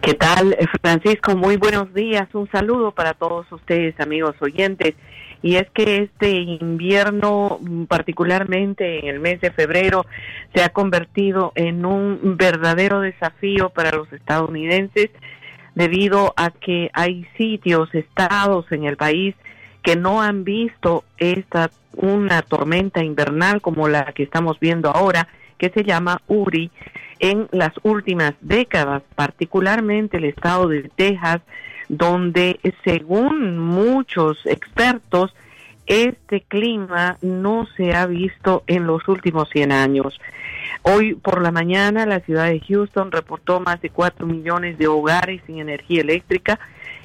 ¿Qué 0.00 0.14
tal, 0.14 0.56
Francisco? 0.80 1.36
Muy 1.36 1.56
buenos 1.56 1.92
días. 1.94 2.28
Un 2.32 2.50
saludo 2.50 2.92
para 2.92 3.14
todos 3.14 3.50
ustedes, 3.52 3.98
amigos 4.00 4.34
oyentes 4.40 4.94
y 5.42 5.56
es 5.56 5.68
que 5.70 5.98
este 5.98 6.30
invierno, 6.30 7.58
particularmente 7.88 9.00
en 9.00 9.06
el 9.06 9.20
mes 9.20 9.40
de 9.40 9.50
febrero, 9.50 10.06
se 10.54 10.62
ha 10.62 10.68
convertido 10.68 11.52
en 11.56 11.84
un 11.84 12.36
verdadero 12.36 13.00
desafío 13.00 13.70
para 13.70 13.90
los 13.90 14.12
estadounidenses 14.12 15.10
debido 15.74 16.32
a 16.36 16.50
que 16.50 16.90
hay 16.92 17.26
sitios, 17.36 17.92
estados 17.94 18.70
en 18.70 18.84
el 18.84 18.96
país 18.96 19.34
que 19.82 19.96
no 19.96 20.22
han 20.22 20.44
visto 20.44 21.04
esta 21.18 21.70
una 21.94 22.42
tormenta 22.42 23.02
invernal 23.02 23.60
como 23.60 23.88
la 23.88 24.12
que 24.12 24.22
estamos 24.22 24.58
viendo 24.60 24.90
ahora, 24.90 25.28
que 25.58 25.70
se 25.70 25.84
llama 25.84 26.22
Uri, 26.26 26.70
en 27.18 27.48
las 27.52 27.72
últimas 27.82 28.34
décadas, 28.40 29.02
particularmente 29.14 30.16
el 30.16 30.24
estado 30.24 30.68
de 30.68 30.90
Texas, 30.96 31.40
donde 31.92 32.58
según 32.84 33.58
muchos 33.58 34.38
expertos, 34.46 35.34
este 35.86 36.40
clima 36.40 37.18
no 37.20 37.68
se 37.76 37.94
ha 37.94 38.06
visto 38.06 38.64
en 38.66 38.86
los 38.86 39.06
últimos 39.08 39.50
100 39.50 39.72
años. 39.72 40.18
Hoy 40.80 41.14
por 41.14 41.42
la 41.42 41.50
mañana 41.50 42.06
la 42.06 42.20
ciudad 42.20 42.46
de 42.46 42.60
Houston 42.60 43.12
reportó 43.12 43.60
más 43.60 43.82
de 43.82 43.90
4 43.90 44.26
millones 44.26 44.78
de 44.78 44.86
hogares 44.86 45.42
sin 45.46 45.58
energía 45.58 46.00
eléctrica 46.00 46.58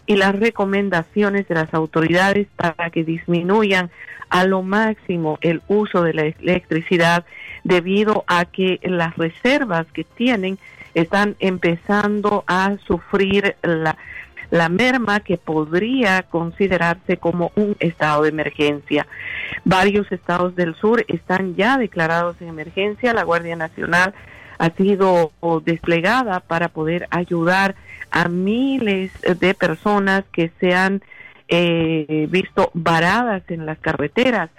y 0.06 0.16
las 0.16 0.40
recomendaciones 0.40 1.50
de 1.50 1.56
las 1.56 1.74
autoridades 1.74 2.48
para 2.56 2.90
que 2.90 3.04
disminuyan 3.04 3.92
a 4.30 4.46
lo 4.46 4.64
máximo 4.64 5.38
el 5.42 5.62
uso 5.68 6.02
de 6.02 6.14
la 6.14 6.22
electricidad 6.28 7.26
debido 7.66 8.24
a 8.28 8.46
que 8.46 8.80
las 8.84 9.18
reservas 9.18 9.86
que 9.92 10.06
tienen 10.06 10.58
están 10.94 11.36
empezando 11.40 12.46
a 12.48 12.78
sufrir 12.88 13.58
la, 13.62 13.98
la 14.50 14.70
merma 14.70 15.20
que 15.20 15.38
podría 15.38 16.24
considerarse 16.24 17.18
como 17.18 17.52
un 17.56 17.76
estado 17.80 18.24
de 18.24 18.30
emergencia. 18.30 19.08
Varios 19.66 20.12
estados 20.12 20.56
del 20.56 20.76
sur 20.76 21.04
están 21.08 21.56
ya 21.56 21.78
declarados 21.78 22.38
en 22.42 22.48
emergencia. 22.48 23.14
La 23.14 23.24
Guardia 23.24 23.56
Nacional 23.56 24.14
ha 24.58 24.70
sido 24.72 25.32
desplegada 25.64 26.40
para 26.40 26.70
poder 26.70 27.08
ayudar 27.12 27.76
a 28.12 28.28
miles 28.30 29.12
de 29.22 29.54
personas 29.54 30.24
que 30.32 30.52
se 30.60 30.74
han 30.74 31.02
eh, 31.50 32.28
visto 32.30 32.72
varadas 32.74 33.44
en 33.50 33.66
las 33.66 33.78
carreteras. 33.80 34.50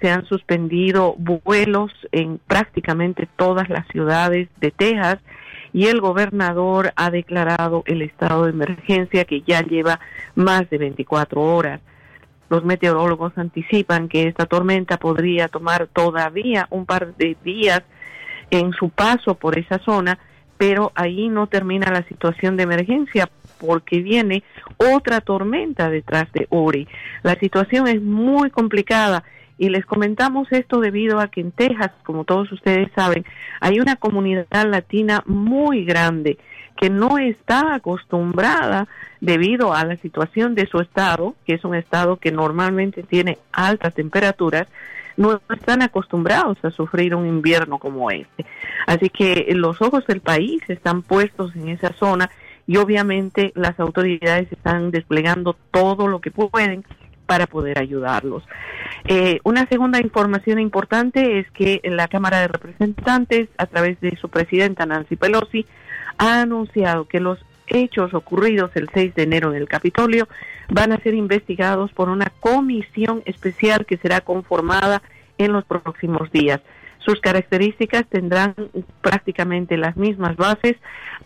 Se 0.00 0.10
han 0.10 0.26
suspendido 0.26 1.14
vuelos 1.16 1.90
en 2.12 2.38
prácticamente 2.46 3.26
todas 3.36 3.70
las 3.70 3.86
ciudades 3.88 4.48
de 4.60 4.70
Texas 4.70 5.18
y 5.76 5.88
el 5.88 6.00
gobernador 6.00 6.94
ha 6.96 7.10
declarado 7.10 7.82
el 7.84 8.00
estado 8.00 8.44
de 8.44 8.50
emergencia 8.50 9.26
que 9.26 9.42
ya 9.42 9.60
lleva 9.60 10.00
más 10.34 10.70
de 10.70 10.78
24 10.78 11.38
horas. 11.38 11.82
Los 12.48 12.64
meteorólogos 12.64 13.36
anticipan 13.36 14.08
que 14.08 14.26
esta 14.26 14.46
tormenta 14.46 14.96
podría 14.96 15.48
tomar 15.48 15.86
todavía 15.88 16.66
un 16.70 16.86
par 16.86 17.14
de 17.16 17.36
días 17.44 17.82
en 18.50 18.72
su 18.72 18.88
paso 18.88 19.34
por 19.34 19.58
esa 19.58 19.78
zona, 19.80 20.18
pero 20.56 20.92
ahí 20.94 21.28
no 21.28 21.46
termina 21.46 21.92
la 21.92 22.04
situación 22.04 22.56
de 22.56 22.62
emergencia 22.62 23.28
porque 23.60 24.00
viene 24.00 24.44
otra 24.78 25.20
tormenta 25.20 25.90
detrás 25.90 26.32
de 26.32 26.46
Ori. 26.48 26.88
La 27.22 27.34
situación 27.34 27.86
es 27.86 28.00
muy 28.00 28.48
complicada 28.48 29.24
y 29.58 29.70
les 29.70 29.86
comentamos 29.86 30.48
esto 30.52 30.80
debido 30.80 31.20
a 31.20 31.28
que 31.28 31.40
en 31.40 31.52
Texas, 31.52 31.92
como 32.04 32.24
todos 32.24 32.50
ustedes 32.52 32.90
saben, 32.94 33.24
hay 33.60 33.80
una 33.80 33.96
comunidad 33.96 34.66
latina 34.66 35.22
muy 35.26 35.84
grande 35.84 36.38
que 36.76 36.90
no 36.90 37.18
está 37.18 37.74
acostumbrada 37.74 38.86
debido 39.20 39.72
a 39.72 39.84
la 39.84 39.96
situación 39.96 40.54
de 40.54 40.66
su 40.66 40.78
estado, 40.80 41.34
que 41.46 41.54
es 41.54 41.64
un 41.64 41.74
estado 41.74 42.16
que 42.16 42.32
normalmente 42.32 43.02
tiene 43.02 43.38
altas 43.50 43.94
temperaturas, 43.94 44.68
no 45.16 45.40
están 45.48 45.80
acostumbrados 45.80 46.62
a 46.62 46.70
sufrir 46.70 47.14
un 47.14 47.26
invierno 47.26 47.78
como 47.78 48.10
este. 48.10 48.44
Así 48.86 49.08
que 49.08 49.46
los 49.54 49.80
ojos 49.80 50.06
del 50.06 50.20
país 50.20 50.62
están 50.68 51.00
puestos 51.00 51.56
en 51.56 51.70
esa 51.70 51.94
zona 51.94 52.30
y 52.66 52.76
obviamente 52.76 53.52
las 53.54 53.80
autoridades 53.80 54.52
están 54.52 54.90
desplegando 54.90 55.56
todo 55.70 56.08
lo 56.08 56.20
que 56.20 56.30
pueden 56.30 56.84
para 57.26 57.46
poder 57.46 57.78
ayudarlos. 57.78 58.44
Eh, 59.04 59.40
una 59.44 59.66
segunda 59.66 60.00
información 60.00 60.58
importante 60.58 61.38
es 61.38 61.50
que 61.50 61.80
la 61.84 62.08
Cámara 62.08 62.40
de 62.40 62.48
Representantes, 62.48 63.48
a 63.58 63.66
través 63.66 64.00
de 64.00 64.16
su 64.16 64.28
presidenta 64.28 64.86
Nancy 64.86 65.16
Pelosi, 65.16 65.66
ha 66.18 66.40
anunciado 66.40 67.06
que 67.06 67.20
los 67.20 67.38
hechos 67.66 68.14
ocurridos 68.14 68.70
el 68.74 68.88
6 68.92 69.14
de 69.14 69.24
enero 69.24 69.50
en 69.50 69.56
el 69.56 69.68
Capitolio 69.68 70.28
van 70.68 70.92
a 70.92 70.98
ser 70.98 71.14
investigados 71.14 71.92
por 71.92 72.08
una 72.08 72.32
comisión 72.40 73.22
especial 73.26 73.86
que 73.86 73.96
será 73.96 74.20
conformada 74.20 75.02
en 75.38 75.52
los 75.52 75.64
próximos 75.64 76.30
días. 76.30 76.60
Sus 76.98 77.20
características 77.20 78.04
tendrán 78.08 78.54
prácticamente 79.00 79.76
las 79.76 79.96
mismas 79.96 80.36
bases 80.36 80.76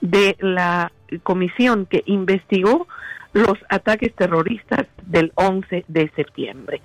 de 0.01 0.37
la 0.41 0.93
comisión 1.23 1.87
que 1.87 2.03
investigó 2.07 2.87
los 3.33 3.59
ataques 3.69 4.15
terroristas 4.15 4.87
del 5.07 5.33
11 5.35 5.85
de 5.89 6.11
septiembre. 6.17 6.83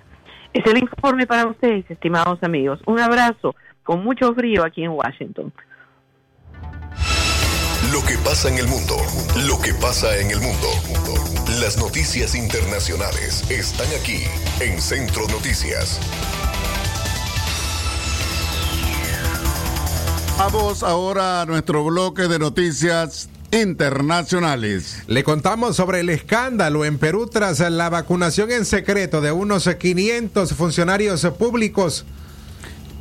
Es 0.52 0.64
el 0.66 0.78
informe 0.78 1.26
para 1.26 1.46
ustedes, 1.46 1.84
estimados 1.90 2.42
amigos. 2.42 2.80
Un 2.86 3.00
abrazo 3.00 3.54
con 3.82 4.02
mucho 4.02 4.34
frío 4.34 4.64
aquí 4.64 4.84
en 4.84 4.90
Washington. 4.90 5.52
Lo 7.92 8.00
que 8.02 8.16
pasa 8.24 8.48
en 8.48 8.58
el 8.58 8.66
mundo, 8.66 8.96
lo 9.46 9.60
que 9.60 9.72
pasa 9.74 10.18
en 10.18 10.30
el 10.30 10.40
mundo. 10.40 10.68
Las 11.60 11.78
noticias 11.78 12.34
internacionales 12.34 13.48
están 13.50 13.86
aquí 14.00 14.24
en 14.60 14.80
Centro 14.80 15.22
Noticias. 15.28 16.00
Vamos 20.38 20.82
ahora 20.82 21.42
a 21.42 21.46
nuestro 21.46 21.84
bloque 21.84 22.28
de 22.28 22.38
noticias 22.38 23.30
internacionales. 23.56 25.02
Le 25.06 25.24
contamos 25.24 25.76
sobre 25.76 26.00
el 26.00 26.10
escándalo 26.10 26.84
en 26.84 26.98
Perú 26.98 27.26
tras 27.26 27.60
la 27.60 27.88
vacunación 27.88 28.50
en 28.50 28.64
secreto 28.64 29.20
de 29.20 29.32
unos 29.32 29.68
500 29.68 30.52
funcionarios 30.54 31.24
públicos. 31.38 32.04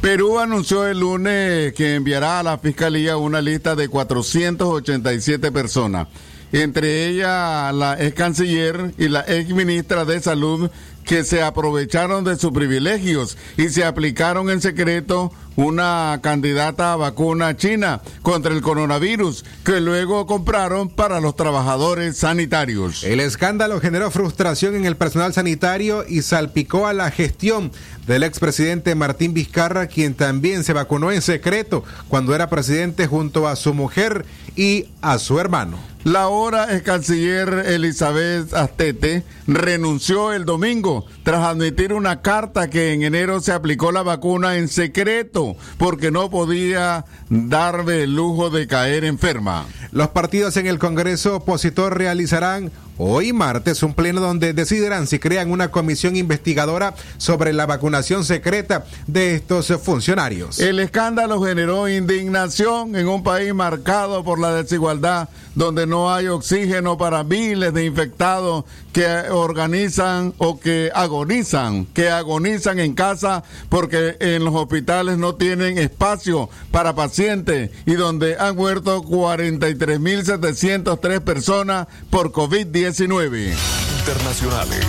Perú 0.01 0.39
anunció 0.39 0.85
el 0.87 0.99
lunes 0.99 1.73
que 1.73 1.95
enviará 1.95 2.39
a 2.39 2.43
la 2.43 2.57
Fiscalía 2.57 3.17
una 3.17 3.41
lista 3.41 3.75
de 3.75 3.89
487 3.89 5.51
personas, 5.51 6.07
entre 6.51 7.07
ellas 7.07 7.73
la 7.73 7.97
ex 7.99 8.13
canciller 8.13 8.93
y 8.97 9.07
la 9.07 9.25
ex 9.27 9.49
ministra 9.49 10.05
de 10.05 10.21
Salud 10.21 10.69
que 11.05 11.23
se 11.23 11.41
aprovecharon 11.41 12.23
de 12.23 12.35
sus 12.35 12.51
privilegios 12.51 13.37
y 13.57 13.69
se 13.69 13.85
aplicaron 13.85 14.49
en 14.49 14.61
secreto 14.61 15.31
una 15.55 16.19
candidata 16.21 16.93
a 16.93 16.95
vacuna 16.97 17.55
china 17.55 18.01
contra 18.21 18.53
el 18.53 18.61
coronavirus 18.61 19.45
que 19.63 19.79
luego 19.79 20.25
compraron 20.25 20.89
para 20.89 21.21
los 21.21 21.35
trabajadores 21.35 22.17
sanitarios. 22.17 23.03
El 23.03 23.19
escándalo 23.19 23.79
generó 23.79 24.11
frustración 24.11 24.75
en 24.75 24.85
el 24.85 24.97
personal 24.97 25.33
sanitario 25.33 26.03
y 26.07 26.21
salpicó 26.23 26.87
a 26.87 26.93
la 26.93 27.11
gestión 27.11 27.71
del 28.05 28.23
expresidente 28.23 28.95
Martín 28.95 29.33
Vizcarra, 29.33 29.87
quien 29.87 30.13
también 30.13 30.63
se 30.63 30.73
vacunó 30.73 31.11
en 31.11 31.21
secreto 31.21 31.83
cuando 32.09 32.35
era 32.35 32.49
presidente 32.49 33.07
junto 33.07 33.47
a 33.47 33.55
su 33.55 33.73
mujer 33.73 34.25
y 34.55 34.87
a 35.01 35.17
su 35.19 35.39
hermano. 35.39 35.94
La 36.05 36.21
ahora 36.21 36.75
ex 36.75 36.83
canciller 36.83 37.63
Elizabeth 37.65 38.53
Astete 38.53 39.23
renunció 39.47 40.33
el 40.33 40.45
domingo 40.45 41.07
tras 41.23 41.43
admitir 41.43 41.93
una 41.93 42.21
carta 42.21 42.69
que 42.69 42.93
en 42.93 43.01
enero 43.01 43.39
se 43.39 43.51
aplicó 43.51 43.91
la 43.91 44.03
vacuna 44.03 44.57
en 44.57 44.67
secreto 44.67 45.55
porque 45.79 46.11
no 46.11 46.29
podía 46.29 47.05
darle 47.29 48.03
el 48.03 48.15
lujo 48.15 48.51
de 48.51 48.67
caer 48.67 49.03
enferma. 49.03 49.65
Los 49.91 50.09
partidos 50.09 50.57
en 50.57 50.67
el 50.67 50.77
Congreso 50.77 51.37
opositor 51.37 51.97
realizarán 51.97 52.71
hoy 52.97 53.33
martes 53.33 53.83
un 53.83 53.93
pleno 53.93 54.21
donde 54.21 54.53
decidirán 54.53 55.07
si 55.07 55.19
crean 55.19 55.51
una 55.51 55.71
comisión 55.71 56.15
investigadora 56.15 56.95
sobre 57.17 57.53
la 57.53 57.65
vacunación 57.65 58.23
secreta 58.23 58.85
de 59.07 59.35
estos 59.35 59.67
funcionarios. 59.81 60.59
El 60.59 60.79
escándalo 60.79 61.41
generó 61.41 61.89
indignación 61.89 62.95
en 62.95 63.07
un 63.07 63.23
país 63.23 63.53
marcado 63.53 64.23
por 64.23 64.39
la 64.39 64.53
desigualdad, 64.53 65.29
donde 65.55 65.87
no 65.87 66.13
hay 66.13 66.27
oxígeno 66.27 66.97
para 66.97 67.23
miles 67.23 67.73
de 67.73 67.85
infectados 67.85 68.65
que 68.95 69.29
organizan 69.29 70.33
o 70.37 70.57
que 70.57 70.89
agonizan, 70.95 71.85
que 71.87 72.09
agonizan 72.09 72.79
en 72.79 72.93
casa 72.93 73.43
porque 73.67 74.15
en 74.21 74.45
los 74.45 74.55
hospitales 74.55 75.17
no 75.17 75.35
tienen 75.35 75.77
espacio 75.77 76.49
para 76.71 76.95
pacientes 76.95 77.71
y 77.85 77.95
donde 77.95 78.37
han 78.37 78.55
muerto 78.55 79.03
43.703 79.03 81.19
personas 81.19 81.87
por 82.09 82.31
COVID-19. 82.31 83.53
Internacionales. 83.99 84.85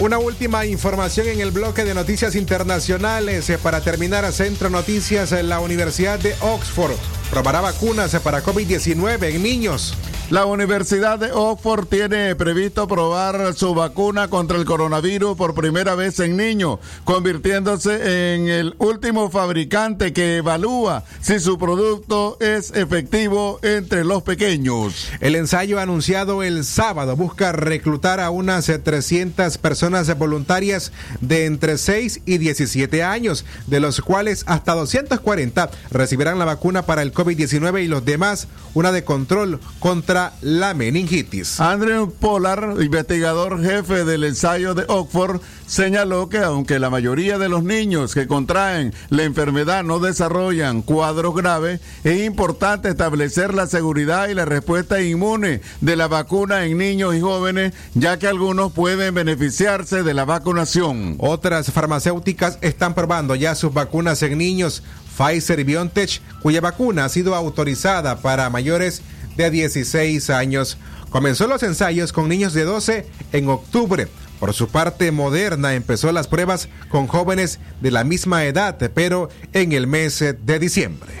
Una 0.00 0.18
última 0.18 0.66
información 0.66 1.28
en 1.28 1.38
el 1.38 1.52
bloque 1.52 1.84
de 1.84 1.94
noticias 1.94 2.34
internacionales. 2.34 3.48
Eh, 3.48 3.58
Para 3.58 3.80
terminar, 3.80 4.24
a 4.24 4.32
Centro 4.32 4.70
Noticias, 4.70 5.30
en 5.30 5.48
la 5.48 5.60
Universidad 5.60 6.18
de 6.18 6.34
Oxford 6.40 6.96
probará 7.30 7.60
vacunas 7.60 8.14
para 8.20 8.42
COVID-19 8.42 9.34
en 9.34 9.42
niños. 9.42 9.94
La 10.30 10.46
Universidad 10.46 11.18
de 11.18 11.32
Oxford 11.32 11.86
tiene 11.86 12.36
previsto 12.36 12.86
probar 12.86 13.52
su 13.52 13.74
vacuna 13.74 14.28
contra 14.28 14.58
el 14.58 14.64
coronavirus 14.64 15.36
por 15.36 15.56
primera 15.56 15.96
vez 15.96 16.20
en 16.20 16.36
niños, 16.36 16.78
convirtiéndose 17.02 18.34
en 18.34 18.46
el 18.48 18.76
último 18.78 19.28
fabricante 19.28 20.12
que 20.12 20.36
evalúa 20.36 21.02
si 21.20 21.40
su 21.40 21.58
producto 21.58 22.36
es 22.38 22.70
efectivo 22.76 23.58
entre 23.64 24.04
los 24.04 24.22
pequeños. 24.22 25.08
El 25.18 25.34
ensayo 25.34 25.80
anunciado 25.80 26.44
el 26.44 26.64
sábado 26.64 27.16
busca 27.16 27.50
reclutar 27.50 28.20
a 28.20 28.30
unas 28.30 28.68
eh, 28.68 28.78
300 28.78 29.58
personas 29.58 30.16
voluntarias 30.16 30.92
de 31.20 31.46
entre 31.46 31.76
6 31.76 32.20
y 32.24 32.38
17 32.38 33.02
años, 33.02 33.44
de 33.66 33.80
los 33.80 34.00
cuales 34.00 34.44
hasta 34.46 34.74
240 34.74 35.72
recibirán 35.90 36.38
la 36.38 36.44
vacuna 36.44 36.82
para 36.82 37.02
el 37.02 37.10
COVID-19 37.20 37.84
y 37.84 37.88
los 37.88 38.04
demás 38.04 38.48
una 38.74 38.92
de 38.92 39.04
control 39.04 39.60
contra 39.78 40.32
la 40.40 40.74
meningitis. 40.74 41.60
Andrew 41.60 42.12
Pollard, 42.12 42.80
investigador 42.80 43.62
jefe 43.62 44.04
del 44.04 44.24
ensayo 44.24 44.74
de 44.74 44.84
Oxford, 44.88 45.40
señaló 45.66 46.28
que 46.28 46.38
aunque 46.38 46.78
la 46.78 46.90
mayoría 46.90 47.38
de 47.38 47.48
los 47.48 47.62
niños 47.62 48.14
que 48.14 48.26
contraen 48.26 48.94
la 49.08 49.24
enfermedad 49.24 49.84
no 49.84 49.98
desarrollan 49.98 50.82
cuadros 50.82 51.34
graves, 51.34 51.80
es 52.04 52.24
importante 52.24 52.88
establecer 52.88 53.54
la 53.54 53.66
seguridad 53.66 54.28
y 54.28 54.34
la 54.34 54.44
respuesta 54.44 55.00
inmune 55.00 55.60
de 55.80 55.96
la 55.96 56.08
vacuna 56.08 56.64
en 56.64 56.78
niños 56.78 57.14
y 57.14 57.20
jóvenes, 57.20 57.72
ya 57.94 58.18
que 58.18 58.26
algunos 58.26 58.72
pueden 58.72 59.14
beneficiarse 59.14 60.02
de 60.02 60.14
la 60.14 60.24
vacunación. 60.24 61.16
Otras 61.18 61.70
farmacéuticas 61.70 62.58
están 62.60 62.94
probando 62.94 63.34
ya 63.34 63.54
sus 63.54 63.72
vacunas 63.72 64.22
en 64.22 64.38
niños. 64.38 64.82
Pfizer 65.20 65.60
y 65.60 65.64
BioNTech, 65.64 66.22
cuya 66.40 66.62
vacuna 66.62 67.04
ha 67.04 67.08
sido 67.10 67.34
autorizada 67.34 68.22
para 68.22 68.48
mayores 68.48 69.02
de 69.36 69.50
16 69.50 70.30
años. 70.30 70.78
Comenzó 71.10 71.46
los 71.46 71.62
ensayos 71.62 72.14
con 72.14 72.26
niños 72.26 72.54
de 72.54 72.64
12 72.64 73.06
en 73.32 73.48
octubre. 73.50 74.08
Por 74.38 74.54
su 74.54 74.68
parte, 74.68 75.12
Moderna 75.12 75.74
empezó 75.74 76.10
las 76.12 76.26
pruebas 76.26 76.70
con 76.88 77.06
jóvenes 77.06 77.60
de 77.82 77.90
la 77.90 78.02
misma 78.02 78.46
edad, 78.46 78.78
pero 78.94 79.28
en 79.52 79.72
el 79.72 79.86
mes 79.86 80.20
de 80.20 80.58
diciembre. 80.58 81.12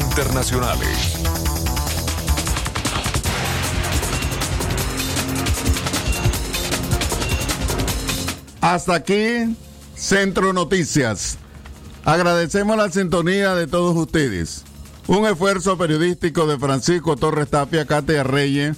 Internacionales. 0.00 1.18
Hasta 8.62 8.94
aquí, 8.94 9.54
Centro 9.94 10.54
Noticias. 10.54 11.36
Agradecemos 12.04 12.76
la 12.76 12.90
sintonía 12.90 13.54
de 13.54 13.66
todos 13.66 13.96
ustedes. 13.96 14.64
Un 15.06 15.26
esfuerzo 15.26 15.78
periodístico 15.78 16.46
de 16.46 16.58
Francisco 16.58 17.16
Torres 17.16 17.48
Tapia, 17.48 17.86
Katia 17.86 18.22
Reyes 18.22 18.76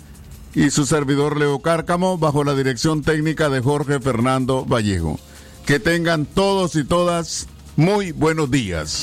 y 0.54 0.70
su 0.70 0.86
servidor 0.86 1.36
Leo 1.36 1.60
Cárcamo 1.60 2.18
bajo 2.18 2.44
la 2.44 2.54
dirección 2.54 3.02
técnica 3.02 3.48
de 3.48 3.60
Jorge 3.60 3.98
Fernando 4.00 4.64
Vallejo. 4.64 5.18
Que 5.66 5.80
tengan 5.80 6.24
todos 6.24 6.76
y 6.76 6.84
todas 6.84 7.48
muy 7.74 8.12
buenos 8.12 8.50
días. 8.50 9.02